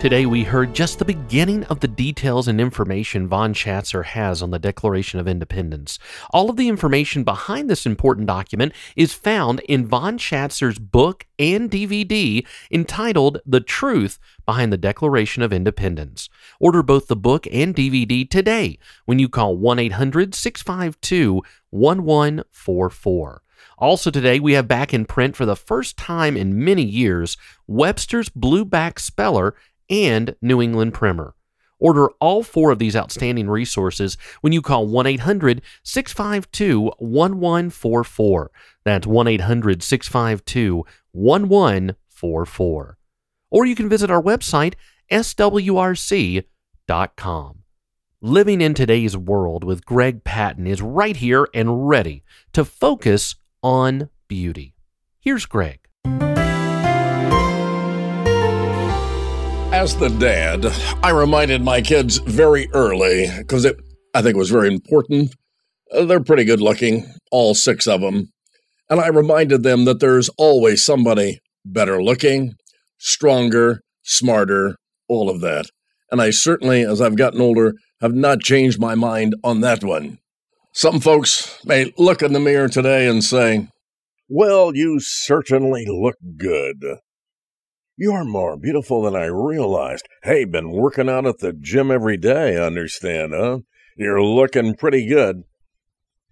Today, 0.00 0.24
we 0.24 0.44
heard 0.44 0.72
just 0.72 0.98
the 0.98 1.04
beginning 1.04 1.64
of 1.64 1.80
the 1.80 1.86
details 1.86 2.48
and 2.48 2.58
information 2.58 3.28
Vaughn 3.28 3.52
Shatzer 3.52 4.02
has 4.02 4.40
on 4.40 4.50
the 4.50 4.58
Declaration 4.58 5.20
of 5.20 5.28
Independence. 5.28 5.98
All 6.30 6.48
of 6.48 6.56
the 6.56 6.70
information 6.70 7.22
behind 7.22 7.68
this 7.68 7.84
important 7.84 8.26
document 8.26 8.72
is 8.96 9.12
found 9.12 9.60
in 9.68 9.86
Vaughn 9.86 10.16
Shatzer's 10.16 10.78
book 10.78 11.26
and 11.38 11.70
DVD 11.70 12.46
entitled 12.70 13.42
The 13.44 13.60
Truth 13.60 14.18
Behind 14.46 14.72
the 14.72 14.78
Declaration 14.78 15.42
of 15.42 15.52
Independence. 15.52 16.30
Order 16.60 16.82
both 16.82 17.08
the 17.08 17.14
book 17.14 17.46
and 17.52 17.76
DVD 17.76 18.28
today 18.28 18.78
when 19.04 19.18
you 19.18 19.28
call 19.28 19.58
1 19.58 19.78
800 19.78 20.34
652 20.34 21.42
1144. 21.68 23.42
Also, 23.76 24.10
today 24.10 24.38
we 24.38 24.52
have 24.52 24.68
back 24.68 24.92
in 24.92 25.06
print 25.06 25.34
for 25.36 25.46
the 25.46 25.56
first 25.56 25.96
time 25.96 26.36
in 26.36 26.64
many 26.64 26.82
years 26.82 27.36
Webster's 27.66 28.28
Blueback 28.28 28.98
Speller 28.98 29.54
and 29.90 30.34
New 30.40 30.62
England 30.62 30.94
Primer. 30.94 31.34
Order 31.80 32.08
all 32.20 32.42
four 32.42 32.70
of 32.70 32.78
these 32.78 32.94
outstanding 32.94 33.48
resources 33.48 34.16
when 34.42 34.52
you 34.52 34.62
call 34.62 34.86
1 34.86 35.06
800 35.06 35.62
652 35.82 36.92
1144. 36.98 38.50
That's 38.84 39.06
1 39.06 39.26
800 39.26 39.82
652 39.82 40.84
1144. 41.12 42.98
Or 43.50 43.66
you 43.66 43.74
can 43.74 43.88
visit 43.88 44.10
our 44.10 44.22
website, 44.22 44.74
swrc.com. 45.10 46.44
Living 48.22 48.60
in 48.60 48.74
today's 48.74 49.16
world 49.16 49.64
with 49.64 49.86
Greg 49.86 50.22
Patton 50.24 50.66
is 50.66 50.82
right 50.82 51.16
here 51.16 51.48
and 51.54 51.88
ready 51.88 52.22
to 52.52 52.66
focus 52.66 53.36
on 53.62 54.10
beauty. 54.28 54.74
Here's 55.20 55.46
Greg. 55.46 55.79
As 59.80 59.96
the 59.96 60.10
dad, 60.10 60.66
I 61.02 61.08
reminded 61.08 61.62
my 61.62 61.80
kids 61.80 62.18
very 62.18 62.68
early 62.74 63.30
because 63.38 63.64
it, 63.64 63.80
I 64.14 64.20
think, 64.20 64.34
it 64.34 64.38
was 64.38 64.50
very 64.50 64.68
important. 64.68 65.34
Uh, 65.90 66.04
they're 66.04 66.22
pretty 66.22 66.44
good 66.44 66.60
looking, 66.60 67.06
all 67.32 67.54
six 67.54 67.86
of 67.86 68.02
them. 68.02 68.30
And 68.90 69.00
I 69.00 69.08
reminded 69.08 69.62
them 69.62 69.86
that 69.86 69.98
there's 69.98 70.28
always 70.36 70.84
somebody 70.84 71.38
better 71.64 72.02
looking, 72.02 72.56
stronger, 72.98 73.80
smarter, 74.02 74.76
all 75.08 75.30
of 75.30 75.40
that. 75.40 75.70
And 76.10 76.20
I 76.20 76.28
certainly, 76.28 76.82
as 76.82 77.00
I've 77.00 77.16
gotten 77.16 77.40
older, 77.40 77.72
have 78.02 78.12
not 78.12 78.42
changed 78.42 78.78
my 78.78 78.94
mind 78.94 79.34
on 79.42 79.62
that 79.62 79.82
one. 79.82 80.18
Some 80.74 81.00
folks 81.00 81.58
may 81.64 81.90
look 81.96 82.20
in 82.20 82.34
the 82.34 82.38
mirror 82.38 82.68
today 82.68 83.08
and 83.08 83.24
say, 83.24 83.68
Well, 84.28 84.76
you 84.76 84.98
certainly 85.00 85.86
look 85.88 86.16
good. 86.36 86.98
You're 88.02 88.24
more 88.24 88.56
beautiful 88.56 89.02
than 89.02 89.14
I 89.14 89.26
realized. 89.26 90.08
Hey, 90.22 90.46
been 90.46 90.70
working 90.70 91.10
out 91.10 91.26
at 91.26 91.40
the 91.40 91.52
gym 91.52 91.90
every 91.90 92.16
day, 92.16 92.56
understand, 92.56 93.34
huh? 93.36 93.58
You're 93.94 94.22
looking 94.22 94.74
pretty 94.74 95.06
good. 95.06 95.42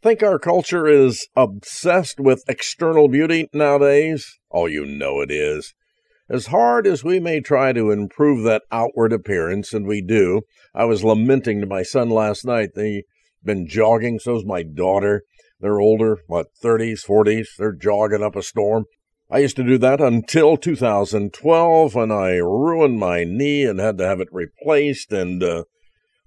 Think 0.03 0.23
our 0.23 0.39
culture 0.39 0.87
is 0.87 1.29
obsessed 1.37 2.21
with 2.21 2.43
external 2.49 3.07
beauty 3.07 3.51
nowadays? 3.53 4.39
Oh, 4.51 4.65
you 4.65 4.87
know 4.87 5.21
it 5.21 5.31
is. 5.31 5.75
As 6.31 6.47
hard 6.47 6.87
as 6.87 7.05
we 7.05 7.21
may 7.21 7.41
try 7.41 7.75
to 7.75 7.91
improve 7.91 8.45
that 8.45 8.63
outward 8.73 9.13
appearance, 9.13 9.75
and 9.75 9.87
we 9.87 10.01
do, 10.01 10.41
I 10.75 10.87
was 10.87 11.05
lamenting 11.05 11.61
to 11.61 11.67
my 11.67 11.83
son 11.83 12.09
last 12.09 12.47
night. 12.47 12.71
They've 12.77 13.03
been 13.45 13.69
jogging, 13.69 14.21
so's 14.21 14.47
my 14.47 14.63
daughter. 14.63 15.25
They're 15.61 15.81
older, 15.81 16.21
what, 16.29 16.47
30s, 16.65 17.05
40s. 17.07 17.49
They're 17.59 17.77
jogging 17.77 18.23
up 18.23 18.37
a 18.37 18.43
storm. 18.43 18.87
I 19.31 19.41
used 19.41 19.57
to 19.57 19.65
do 19.65 19.77
that 19.79 20.01
until 20.01 20.57
2012 20.57 21.95
when 21.95 22.11
I 22.11 22.37
ruined 22.37 22.99
my 22.99 23.25
knee 23.25 23.65
and 23.65 23.79
had 23.79 23.99
to 23.99 24.07
have 24.07 24.21
it 24.21 24.29
replaced. 24.33 25.13
And 25.13 25.43
uh, 25.43 25.65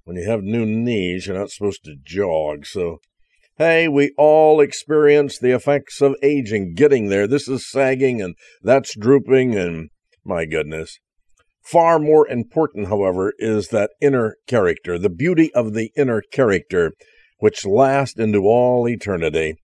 when 0.04 0.18
you 0.18 0.30
have 0.30 0.44
new 0.44 0.68
knees, 0.68 1.26
you're 1.26 1.38
not 1.38 1.50
supposed 1.50 1.84
to 1.86 1.96
jog. 2.04 2.68
So, 2.68 3.00
hey, 3.58 3.88
we 3.88 4.14
all 4.20 4.62
experience 4.62 5.40
the 5.40 5.50
effects 5.50 6.00
of 6.00 6.16
aging, 6.22 6.76
getting 6.76 7.10
there. 7.10 7.26
This 7.26 7.48
is 7.48 7.70
sagging 7.70 8.22
and 8.22 8.36
that's 8.62 8.96
drooping, 8.96 9.56
and 9.56 9.90
my 10.24 10.46
goodness. 10.46 11.00
Far 11.64 11.98
more 11.98 12.28
important, 12.28 12.88
however, 12.88 13.34
is 13.40 13.70
that 13.70 13.92
inner 14.00 14.36
character, 14.46 15.00
the 15.00 15.10
beauty 15.10 15.52
of 15.56 15.74
the 15.74 15.92
inner 15.96 16.22
character, 16.22 16.92
which 17.40 17.66
lasts 17.66 18.20
into 18.20 18.44
all 18.44 18.88
eternity. 18.88 19.56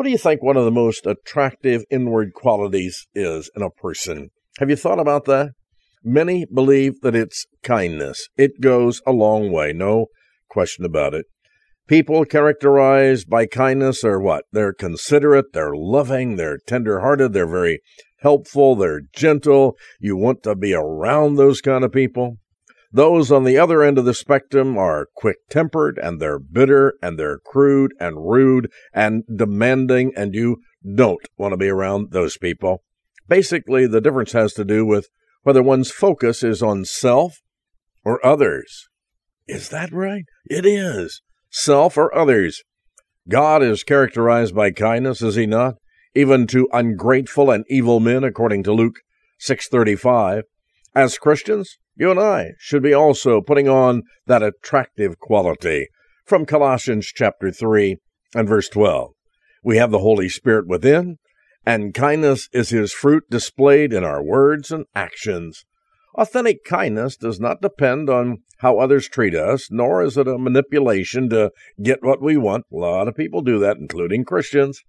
What 0.00 0.06
do 0.06 0.12
you 0.12 0.16
think 0.16 0.42
one 0.42 0.56
of 0.56 0.64
the 0.64 0.70
most 0.70 1.04
attractive 1.04 1.84
inward 1.90 2.32
qualities 2.32 3.06
is 3.14 3.50
in 3.54 3.60
a 3.60 3.68
person? 3.68 4.30
Have 4.58 4.70
you 4.70 4.76
thought 4.76 4.98
about 4.98 5.26
that? 5.26 5.50
Many 6.02 6.46
believe 6.46 7.02
that 7.02 7.14
it's 7.14 7.44
kindness. 7.62 8.26
It 8.38 8.62
goes 8.62 9.02
a 9.06 9.12
long 9.12 9.52
way, 9.52 9.74
no 9.74 10.06
question 10.48 10.86
about 10.86 11.12
it. 11.12 11.26
People 11.86 12.24
characterized 12.24 13.28
by 13.28 13.44
kindness 13.44 14.02
are 14.02 14.18
what? 14.18 14.46
They're 14.52 14.72
considerate, 14.72 15.52
they're 15.52 15.74
loving, 15.74 16.36
they're 16.36 16.60
tender-hearted, 16.66 17.34
they're 17.34 17.46
very 17.46 17.80
helpful, 18.20 18.76
they're 18.76 19.02
gentle. 19.14 19.76
You 20.00 20.16
want 20.16 20.42
to 20.44 20.56
be 20.56 20.72
around 20.72 21.34
those 21.34 21.60
kind 21.60 21.84
of 21.84 21.92
people. 21.92 22.38
Those 22.92 23.30
on 23.30 23.44
the 23.44 23.56
other 23.56 23.82
end 23.82 23.98
of 23.98 24.04
the 24.04 24.14
spectrum 24.14 24.76
are 24.76 25.06
quick 25.14 25.36
tempered 25.48 25.98
and 25.98 26.20
they're 26.20 26.40
bitter 26.40 26.94
and 27.00 27.18
they're 27.18 27.38
crude 27.38 27.92
and 28.00 28.28
rude 28.28 28.70
and 28.92 29.22
demanding, 29.34 30.12
and 30.16 30.34
you 30.34 30.56
don't 30.94 31.24
want 31.36 31.52
to 31.52 31.56
be 31.56 31.68
around 31.68 32.10
those 32.10 32.36
people. 32.36 32.82
Basically, 33.28 33.86
the 33.86 34.00
difference 34.00 34.32
has 34.32 34.54
to 34.54 34.64
do 34.64 34.84
with 34.84 35.08
whether 35.42 35.62
one's 35.62 35.92
focus 35.92 36.42
is 36.42 36.62
on 36.62 36.84
self 36.84 37.38
or 38.04 38.24
others. 38.26 38.88
Is 39.46 39.68
that 39.68 39.92
right? 39.92 40.24
It 40.46 40.66
is. 40.66 41.22
Self 41.48 41.96
or 41.96 42.14
others. 42.16 42.62
God 43.28 43.62
is 43.62 43.84
characterized 43.84 44.54
by 44.54 44.72
kindness, 44.72 45.22
is 45.22 45.36
he 45.36 45.46
not? 45.46 45.74
Even 46.14 46.48
to 46.48 46.68
ungrateful 46.72 47.50
and 47.50 47.64
evil 47.68 48.00
men, 48.00 48.24
according 48.24 48.64
to 48.64 48.72
Luke 48.72 48.96
635. 49.38 50.44
As 50.94 51.18
Christians, 51.18 51.78
you 52.00 52.10
and 52.10 52.18
I 52.18 52.52
should 52.58 52.82
be 52.82 52.94
also 52.94 53.42
putting 53.42 53.68
on 53.68 54.04
that 54.24 54.42
attractive 54.42 55.18
quality 55.18 55.88
from 56.24 56.46
Colossians 56.46 57.12
chapter 57.14 57.52
3 57.52 57.98
and 58.34 58.48
verse 58.48 58.70
12. 58.70 59.10
We 59.62 59.76
have 59.76 59.90
the 59.90 59.98
Holy 59.98 60.30
Spirit 60.30 60.66
within, 60.66 61.18
and 61.66 61.92
kindness 61.92 62.48
is 62.54 62.70
his 62.70 62.94
fruit 62.94 63.24
displayed 63.28 63.92
in 63.92 64.02
our 64.02 64.24
words 64.24 64.70
and 64.70 64.86
actions. 64.94 65.66
Authentic 66.14 66.64
kindness 66.64 67.18
does 67.18 67.38
not 67.38 67.60
depend 67.60 68.08
on 68.08 68.38
how 68.60 68.78
others 68.78 69.06
treat 69.06 69.34
us, 69.34 69.68
nor 69.70 70.02
is 70.02 70.16
it 70.16 70.26
a 70.26 70.38
manipulation 70.38 71.28
to 71.28 71.52
get 71.82 72.02
what 72.02 72.22
we 72.22 72.38
want. 72.38 72.64
A 72.72 72.76
lot 72.76 73.08
of 73.08 73.14
people 73.14 73.42
do 73.42 73.58
that, 73.58 73.76
including 73.76 74.24
Christians. 74.24 74.82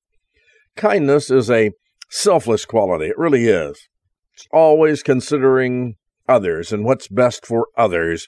Kindness 0.77 1.29
is 1.29 1.51
a 1.51 1.71
selfless 2.09 2.65
quality. 2.65 3.07
It 3.07 3.17
really 3.17 3.47
is. 3.47 3.89
It's 4.33 4.47
always 4.53 5.03
considering 5.03 5.97
others 6.27 6.71
and 6.71 6.83
what's 6.85 7.07
best 7.07 7.45
for 7.45 7.67
others, 7.77 8.27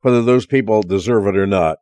whether 0.00 0.22
those 0.22 0.46
people 0.46 0.82
deserve 0.82 1.26
it 1.26 1.36
or 1.36 1.46
not. 1.46 1.78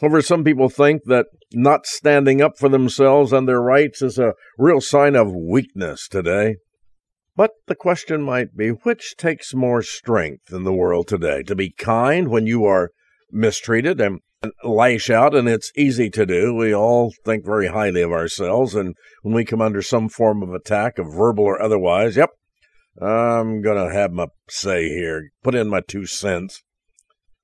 However, 0.00 0.22
some 0.22 0.44
people 0.44 0.68
think 0.68 1.02
that 1.06 1.26
not 1.52 1.86
standing 1.86 2.40
up 2.40 2.58
for 2.58 2.68
themselves 2.68 3.32
and 3.32 3.48
their 3.48 3.62
rights 3.62 4.02
is 4.02 4.18
a 4.18 4.34
real 4.58 4.80
sign 4.80 5.14
of 5.14 5.32
weakness 5.32 6.08
today. 6.08 6.56
But 7.36 7.50
the 7.66 7.74
question 7.74 8.22
might 8.22 8.56
be 8.56 8.68
which 8.68 9.14
takes 9.16 9.54
more 9.54 9.82
strength 9.82 10.52
in 10.52 10.64
the 10.64 10.72
world 10.72 11.08
today? 11.08 11.42
To 11.44 11.54
be 11.54 11.70
kind 11.70 12.28
when 12.28 12.46
you 12.46 12.64
are 12.64 12.90
mistreated 13.30 14.00
and 14.00 14.20
lash 14.62 15.10
out, 15.10 15.34
and 15.34 15.48
it's 15.48 15.72
easy 15.76 16.10
to 16.10 16.26
do. 16.26 16.54
We 16.54 16.74
all 16.74 17.12
think 17.24 17.44
very 17.44 17.68
highly 17.68 18.02
of 18.02 18.12
ourselves, 18.12 18.74
and 18.74 18.94
when 19.22 19.34
we 19.34 19.44
come 19.44 19.60
under 19.60 19.82
some 19.82 20.08
form 20.08 20.42
of 20.42 20.52
attack, 20.52 20.98
of 20.98 21.12
verbal 21.12 21.44
or 21.44 21.60
otherwise, 21.60 22.16
yep, 22.16 22.30
I'm 23.00 23.60
going 23.60 23.88
to 23.88 23.92
have 23.92 24.12
my 24.12 24.28
say 24.48 24.88
here, 24.88 25.30
put 25.42 25.54
in 25.54 25.68
my 25.68 25.80
two 25.80 26.06
cents. 26.06 26.62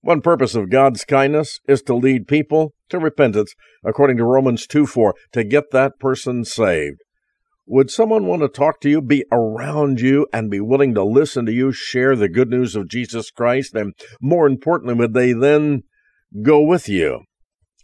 One 0.01 0.23
purpose 0.23 0.55
of 0.55 0.71
God's 0.71 1.05
kindness 1.05 1.61
is 1.69 1.83
to 1.83 1.95
lead 1.95 2.29
people 2.29 2.75
to 2.89 2.99
repentance, 2.99 3.55
according 3.85 4.17
to 4.19 4.25
Romans 4.25 4.67
2 4.67 4.87
4, 4.87 5.15
to 5.33 5.45
get 5.45 5.73
that 5.73 5.99
person 5.99 6.45
saved. 6.45 7.01
Would 7.67 7.91
someone 7.91 8.27
want 8.27 8.43
to 8.43 8.49
talk 8.49 8.81
to 8.81 8.91
you, 8.91 9.01
be 9.01 9.25
around 9.31 10.01
you, 10.01 10.27
and 10.33 10.51
be 10.51 10.61
willing 10.61 10.95
to 10.95 11.05
listen 11.05 11.47
to 11.47 11.53
you 11.53 11.71
share 11.71 12.17
the 12.17 12.29
good 12.29 12.49
news 12.49 12.75
of 12.75 12.89
Jesus 12.89 13.31
Christ? 13.31 13.75
And 13.75 13.95
more 14.21 14.47
importantly, 14.47 14.95
would 14.95 15.15
they 15.15 15.33
then 15.33 15.83
go 16.43 16.61
with 16.63 16.89
you 16.89 17.21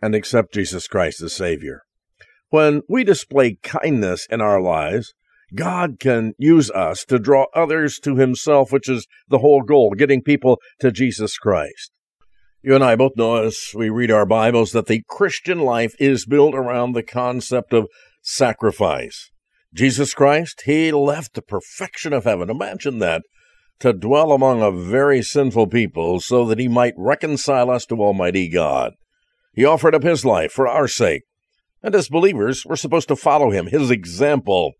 and 0.02 0.14
accept 0.14 0.54
Jesus 0.54 0.88
Christ 0.88 1.20
as 1.22 1.34
Savior? 1.34 1.82
When 2.48 2.82
we 2.88 3.04
display 3.04 3.58
kindness 3.62 4.26
in 4.30 4.40
our 4.40 4.60
lives, 4.60 5.14
God 5.54 5.98
can 6.00 6.32
use 6.38 6.70
us 6.70 7.04
to 7.04 7.18
draw 7.18 7.46
others 7.54 7.98
to 8.00 8.16
Himself, 8.16 8.72
which 8.72 8.88
is 8.88 9.06
the 9.28 9.38
whole 9.38 9.62
goal, 9.62 9.92
getting 9.96 10.22
people 10.22 10.58
to 10.80 10.90
Jesus 10.90 11.38
Christ. 11.38 11.92
You 12.62 12.74
and 12.74 12.82
I 12.82 12.96
both 12.96 13.12
know 13.16 13.36
as 13.36 13.70
we 13.74 13.88
read 13.88 14.10
our 14.10 14.26
Bibles 14.26 14.72
that 14.72 14.86
the 14.86 15.02
Christian 15.08 15.60
life 15.60 15.94
is 16.00 16.26
built 16.26 16.54
around 16.54 16.92
the 16.92 17.02
concept 17.04 17.72
of 17.72 17.86
sacrifice. 18.22 19.30
Jesus 19.72 20.14
Christ, 20.14 20.62
He 20.64 20.90
left 20.90 21.34
the 21.34 21.42
perfection 21.42 22.12
of 22.12 22.24
heaven. 22.24 22.50
Imagine 22.50 22.98
that. 22.98 23.22
to 23.78 23.92
dwell 23.92 24.32
among 24.32 24.62
a 24.62 24.70
very 24.70 25.22
sinful 25.22 25.66
people 25.66 26.20
so 26.20 26.44
that 26.46 26.58
he 26.58 26.68
might 26.68 26.94
reconcile 26.96 27.70
us 27.70 27.84
to 27.86 27.96
Almighty 27.96 28.48
God. 28.48 28.92
He 29.54 29.64
offered 29.64 29.94
up 29.94 30.02
his 30.02 30.24
life 30.24 30.52
for 30.52 30.66
our 30.68 30.88
sake. 30.88 31.22
And 31.82 31.94
as 31.94 32.08
believers, 32.08 32.64
we're 32.64 32.76
supposed 32.76 33.08
to 33.08 33.16
follow 33.16 33.50
him, 33.50 33.66
his 33.66 33.90
example. 33.90 34.72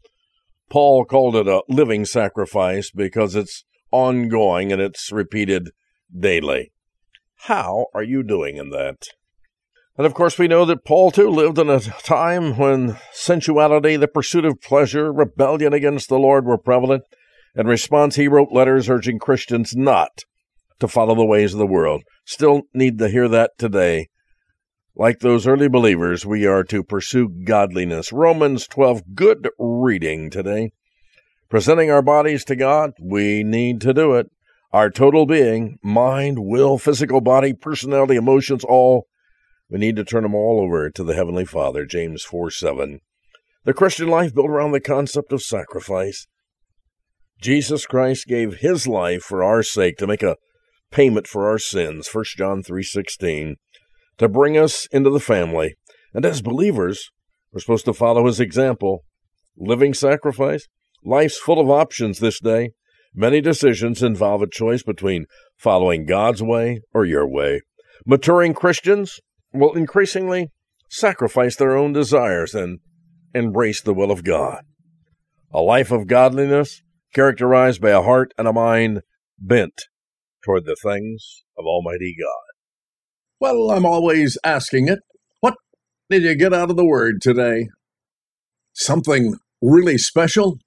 Paul 0.70 1.04
called 1.04 1.36
it 1.36 1.46
a 1.46 1.62
living 1.68 2.04
sacrifice 2.04 2.90
because 2.90 3.34
it's 3.34 3.64
ongoing 3.90 4.72
and 4.72 4.80
it's 4.80 5.12
repeated 5.12 5.70
daily. 6.18 6.72
How 7.40 7.86
are 7.94 8.02
you 8.02 8.22
doing 8.22 8.56
in 8.56 8.70
that? 8.70 8.96
And 9.96 10.06
of 10.06 10.12
course, 10.12 10.38
we 10.38 10.48
know 10.48 10.64
that 10.66 10.84
Paul 10.84 11.10
too 11.10 11.30
lived 11.30 11.58
in 11.58 11.70
a 11.70 11.80
time 11.80 12.56
when 12.58 12.98
sensuality, 13.12 13.96
the 13.96 14.08
pursuit 14.08 14.44
of 14.44 14.60
pleasure, 14.60 15.12
rebellion 15.12 15.72
against 15.72 16.08
the 16.08 16.18
Lord 16.18 16.44
were 16.44 16.58
prevalent. 16.58 17.04
In 17.54 17.66
response, 17.66 18.16
he 18.16 18.28
wrote 18.28 18.52
letters 18.52 18.90
urging 18.90 19.18
Christians 19.18 19.74
not 19.74 20.24
to 20.80 20.88
follow 20.88 21.14
the 21.14 21.24
ways 21.24 21.54
of 21.54 21.58
the 21.58 21.66
world. 21.66 22.02
Still 22.26 22.62
need 22.74 22.98
to 22.98 23.08
hear 23.08 23.28
that 23.28 23.52
today. 23.56 24.08
Like 24.98 25.18
those 25.18 25.46
early 25.46 25.68
believers, 25.68 26.24
we 26.24 26.46
are 26.46 26.64
to 26.64 26.82
pursue 26.82 27.28
godliness. 27.28 28.14
Romans 28.14 28.66
12, 28.66 29.14
good 29.14 29.50
reading 29.58 30.30
today. 30.30 30.72
Presenting 31.50 31.90
our 31.90 32.00
bodies 32.00 32.46
to 32.46 32.56
God, 32.56 32.92
we 32.98 33.44
need 33.44 33.82
to 33.82 33.92
do 33.92 34.14
it. 34.14 34.30
Our 34.72 34.88
total 34.88 35.26
being, 35.26 35.78
mind, 35.82 36.38
will, 36.38 36.78
physical 36.78 37.20
body, 37.20 37.52
personality, 37.52 38.16
emotions, 38.16 38.64
all, 38.64 39.06
we 39.68 39.78
need 39.78 39.96
to 39.96 40.04
turn 40.04 40.22
them 40.22 40.34
all 40.34 40.62
over 40.64 40.88
to 40.88 41.04
the 41.04 41.14
Heavenly 41.14 41.44
Father. 41.44 41.84
James 41.84 42.22
4 42.22 42.50
7. 42.50 43.00
The 43.64 43.74
Christian 43.74 44.08
life 44.08 44.34
built 44.34 44.48
around 44.48 44.72
the 44.72 44.80
concept 44.80 45.30
of 45.30 45.42
sacrifice. 45.42 46.26
Jesus 47.38 47.84
Christ 47.84 48.26
gave 48.26 48.60
his 48.60 48.88
life 48.88 49.22
for 49.22 49.44
our 49.44 49.62
sake 49.62 49.98
to 49.98 50.06
make 50.06 50.22
a 50.22 50.36
payment 50.90 51.26
for 51.26 51.46
our 51.46 51.58
sins, 51.58 52.08
1 52.10 52.24
John 52.36 52.62
3:16, 52.62 53.56
to 54.18 54.28
bring 54.28 54.56
us 54.56 54.86
into 54.92 55.10
the 55.10 55.20
family. 55.20 55.76
And 56.14 56.24
as 56.24 56.42
believers, 56.42 57.10
we're 57.52 57.60
supposed 57.60 57.84
to 57.86 57.92
follow 57.92 58.26
his 58.26 58.40
example. 58.40 59.04
Living 59.56 59.94
sacrifice? 59.94 60.66
Life's 61.04 61.38
full 61.38 61.60
of 61.60 61.70
options 61.70 62.18
this 62.18 62.40
day. 62.40 62.70
Many 63.14 63.40
decisions 63.40 64.02
involve 64.02 64.42
a 64.42 64.48
choice 64.48 64.82
between 64.82 65.26
following 65.56 66.04
God's 66.04 66.42
way 66.42 66.80
or 66.92 67.04
your 67.04 67.26
way. 67.26 67.62
Maturing 68.04 68.52
Christians 68.52 69.20
will 69.52 69.72
increasingly 69.72 70.50
sacrifice 70.90 71.56
their 71.56 71.76
own 71.76 71.92
desires 71.92 72.54
and 72.54 72.80
embrace 73.34 73.80
the 73.80 73.94
will 73.94 74.10
of 74.10 74.24
God. 74.24 74.64
A 75.52 75.60
life 75.60 75.90
of 75.90 76.06
godliness 76.06 76.82
characterized 77.14 77.80
by 77.80 77.90
a 77.90 78.02
heart 78.02 78.32
and 78.36 78.46
a 78.46 78.52
mind 78.52 79.00
bent 79.38 79.84
toward 80.44 80.64
the 80.64 80.76
things 80.82 81.44
of 81.56 81.64
Almighty 81.64 82.14
God. 82.18 82.45
Well, 83.38 83.70
I'm 83.70 83.84
always 83.84 84.38
asking 84.44 84.88
it. 84.88 85.00
What 85.40 85.56
did 86.08 86.22
you 86.22 86.34
get 86.34 86.54
out 86.54 86.70
of 86.70 86.76
the 86.76 86.86
Word 86.86 87.20
today? 87.20 87.68
Something 88.72 89.34
really 89.60 89.98
special? 89.98 90.58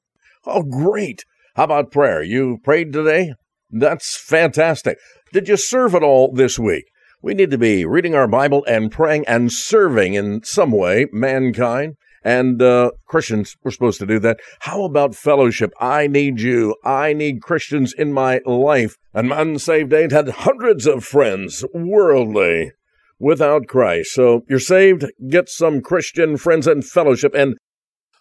Oh, 0.45 0.61
great. 0.61 1.23
How 1.55 1.63
about 1.63 1.91
prayer? 1.91 2.21
You 2.21 2.59
prayed 2.63 2.93
today? 2.93 3.33
That's 3.71 4.15
fantastic. 4.21 4.99
Did 5.33 5.47
you 5.47 5.57
serve 5.57 5.95
at 5.95 6.03
all 6.03 6.31
this 6.31 6.59
week? 6.59 6.85
We 7.23 7.33
need 7.33 7.49
to 7.49 7.57
be 7.57 7.85
reading 7.85 8.13
our 8.13 8.27
Bible 8.27 8.63
and 8.67 8.91
praying 8.91 9.25
and 9.27 9.51
serving 9.51 10.13
in 10.13 10.43
some 10.43 10.71
way 10.71 11.07
mankind. 11.11 11.95
And 12.23 12.61
uh, 12.61 12.91
Christians, 13.07 13.55
we're 13.63 13.71
supposed 13.71 13.99
to 13.99 14.05
do 14.05 14.19
that. 14.19 14.39
How 14.59 14.83
about 14.83 15.15
fellowship? 15.15 15.71
I 15.79 16.05
need 16.05 16.39
you. 16.39 16.75
I 16.85 17.13
need 17.13 17.41
Christians 17.41 17.93
in 17.97 18.13
my 18.13 18.41
life. 18.45 18.95
An 19.19 19.33
unsaved 19.33 19.91
ain't 19.91 20.13
had 20.13 20.29
hundreds 20.29 20.87
of 20.87 21.03
friends, 21.03 21.65
worldly, 21.73 22.71
without 23.19 23.67
Christ. 23.67 24.13
So 24.13 24.45
you're 24.47 24.59
saved, 24.59 25.11
get 25.27 25.49
some 25.49 25.81
Christian 25.81 26.37
friends 26.37 26.65
and 26.67 26.85
fellowship. 26.85 27.35
And 27.35 27.57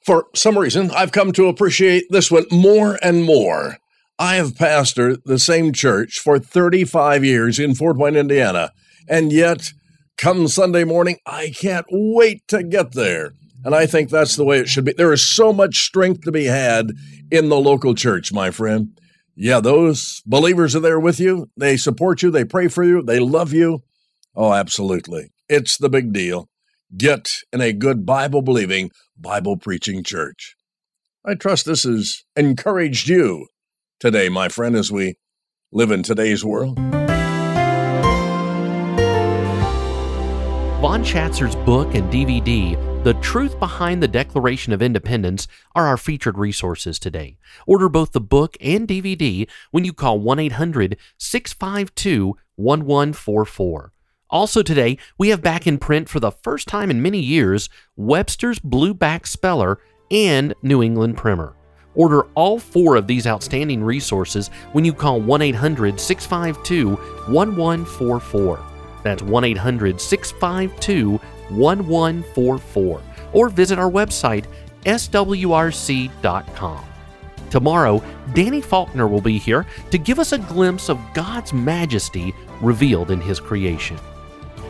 for 0.04 0.26
some 0.34 0.58
reason, 0.58 0.90
I've 0.90 1.12
come 1.12 1.30
to 1.34 1.46
appreciate 1.46 2.06
this 2.10 2.32
one 2.32 2.46
more 2.50 2.98
and 3.00 3.22
more. 3.22 3.76
I 4.18 4.34
have 4.34 4.54
pastored 4.54 5.22
the 5.24 5.38
same 5.38 5.72
church 5.72 6.18
for 6.18 6.40
35 6.40 7.24
years 7.24 7.60
in 7.60 7.76
Fort 7.76 7.96
Wayne, 7.96 8.16
Indiana. 8.16 8.72
And 9.08 9.32
yet, 9.32 9.72
come 10.16 10.48
Sunday 10.48 10.82
morning, 10.82 11.18
I 11.24 11.50
can't 11.56 11.86
wait 11.90 12.42
to 12.48 12.64
get 12.64 12.94
there. 12.94 13.34
And 13.64 13.72
I 13.72 13.86
think 13.86 14.10
that's 14.10 14.34
the 14.34 14.44
way 14.44 14.58
it 14.58 14.68
should 14.68 14.86
be. 14.86 14.94
There 14.94 15.12
is 15.12 15.24
so 15.24 15.52
much 15.52 15.78
strength 15.78 16.22
to 16.22 16.32
be 16.32 16.46
had 16.46 16.90
in 17.30 17.50
the 17.50 17.60
local 17.60 17.94
church, 17.94 18.32
my 18.32 18.50
friend. 18.50 18.98
Yeah, 19.40 19.60
those 19.60 20.20
believers 20.26 20.74
are 20.74 20.80
there 20.80 20.98
with 20.98 21.20
you. 21.20 21.48
They 21.56 21.76
support 21.76 22.22
you. 22.22 22.30
They 22.32 22.44
pray 22.44 22.66
for 22.66 22.82
you. 22.82 23.02
They 23.02 23.20
love 23.20 23.52
you. 23.52 23.84
Oh, 24.34 24.52
absolutely. 24.52 25.30
It's 25.48 25.78
the 25.78 25.88
big 25.88 26.12
deal. 26.12 26.48
Get 26.96 27.28
in 27.52 27.60
a 27.60 27.72
good 27.72 28.04
Bible 28.04 28.42
believing, 28.42 28.90
Bible 29.16 29.56
preaching 29.56 30.02
church. 30.02 30.56
I 31.24 31.34
trust 31.34 31.66
this 31.66 31.84
has 31.84 32.24
encouraged 32.34 33.08
you 33.08 33.46
today, 34.00 34.28
my 34.28 34.48
friend, 34.48 34.74
as 34.74 34.90
we 34.90 35.14
live 35.70 35.92
in 35.92 36.02
today's 36.02 36.44
world. 36.44 36.97
Vaughn 40.80 41.02
Shatzer's 41.02 41.56
book 41.56 41.96
and 41.96 42.04
DVD, 42.12 43.02
The 43.02 43.14
Truth 43.14 43.58
Behind 43.58 44.00
the 44.00 44.06
Declaration 44.06 44.72
of 44.72 44.80
Independence, 44.80 45.48
are 45.74 45.88
our 45.88 45.96
featured 45.96 46.38
resources 46.38 47.00
today. 47.00 47.36
Order 47.66 47.88
both 47.88 48.12
the 48.12 48.20
book 48.20 48.56
and 48.60 48.86
DVD 48.86 49.48
when 49.72 49.84
you 49.84 49.92
call 49.92 50.20
1 50.20 50.38
800 50.38 50.96
652 51.18 52.36
1144. 52.54 53.92
Also, 54.30 54.62
today, 54.62 54.98
we 55.18 55.30
have 55.30 55.42
back 55.42 55.66
in 55.66 55.78
print 55.78 56.08
for 56.08 56.20
the 56.20 56.30
first 56.30 56.68
time 56.68 56.92
in 56.92 57.02
many 57.02 57.18
years 57.18 57.68
Webster's 57.96 58.60
Blueback 58.60 59.26
Speller 59.26 59.80
and 60.12 60.54
New 60.62 60.80
England 60.80 61.16
Primer. 61.16 61.56
Order 61.96 62.22
all 62.36 62.60
four 62.60 62.94
of 62.94 63.08
these 63.08 63.26
outstanding 63.26 63.82
resources 63.82 64.46
when 64.70 64.84
you 64.84 64.92
call 64.92 65.20
1 65.20 65.42
800 65.42 65.98
652 65.98 66.90
1144. 66.90 68.67
That's 69.02 69.22
1 69.22 69.44
800 69.44 70.00
652 70.00 71.20
1144. 71.50 73.02
Or 73.32 73.48
visit 73.48 73.78
our 73.78 73.90
website, 73.90 74.46
swrc.com. 74.84 76.84
Tomorrow, 77.50 78.02
Danny 78.34 78.60
Faulkner 78.60 79.08
will 79.08 79.20
be 79.20 79.38
here 79.38 79.66
to 79.90 79.98
give 79.98 80.18
us 80.18 80.32
a 80.32 80.38
glimpse 80.38 80.90
of 80.90 81.00
God's 81.14 81.52
majesty 81.52 82.34
revealed 82.60 83.10
in 83.10 83.20
His 83.20 83.40
creation. 83.40 83.98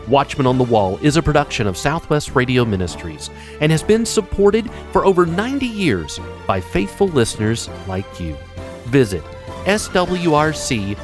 Watchman 0.06 0.46
on 0.46 0.58
the 0.58 0.64
Wall 0.64 0.96
is 0.98 1.16
a 1.16 1.22
production 1.22 1.66
of 1.66 1.76
Southwest 1.76 2.34
Radio 2.34 2.64
Ministries 2.64 3.30
and 3.60 3.70
has 3.70 3.82
been 3.82 4.06
supported 4.06 4.70
for 4.92 5.04
over 5.04 5.26
90 5.26 5.66
years 5.66 6.18
by 6.46 6.60
faithful 6.60 7.08
listeners 7.08 7.68
like 7.86 8.18
you. 8.18 8.36
Visit 8.86 9.22
swrc.com. 9.66 10.96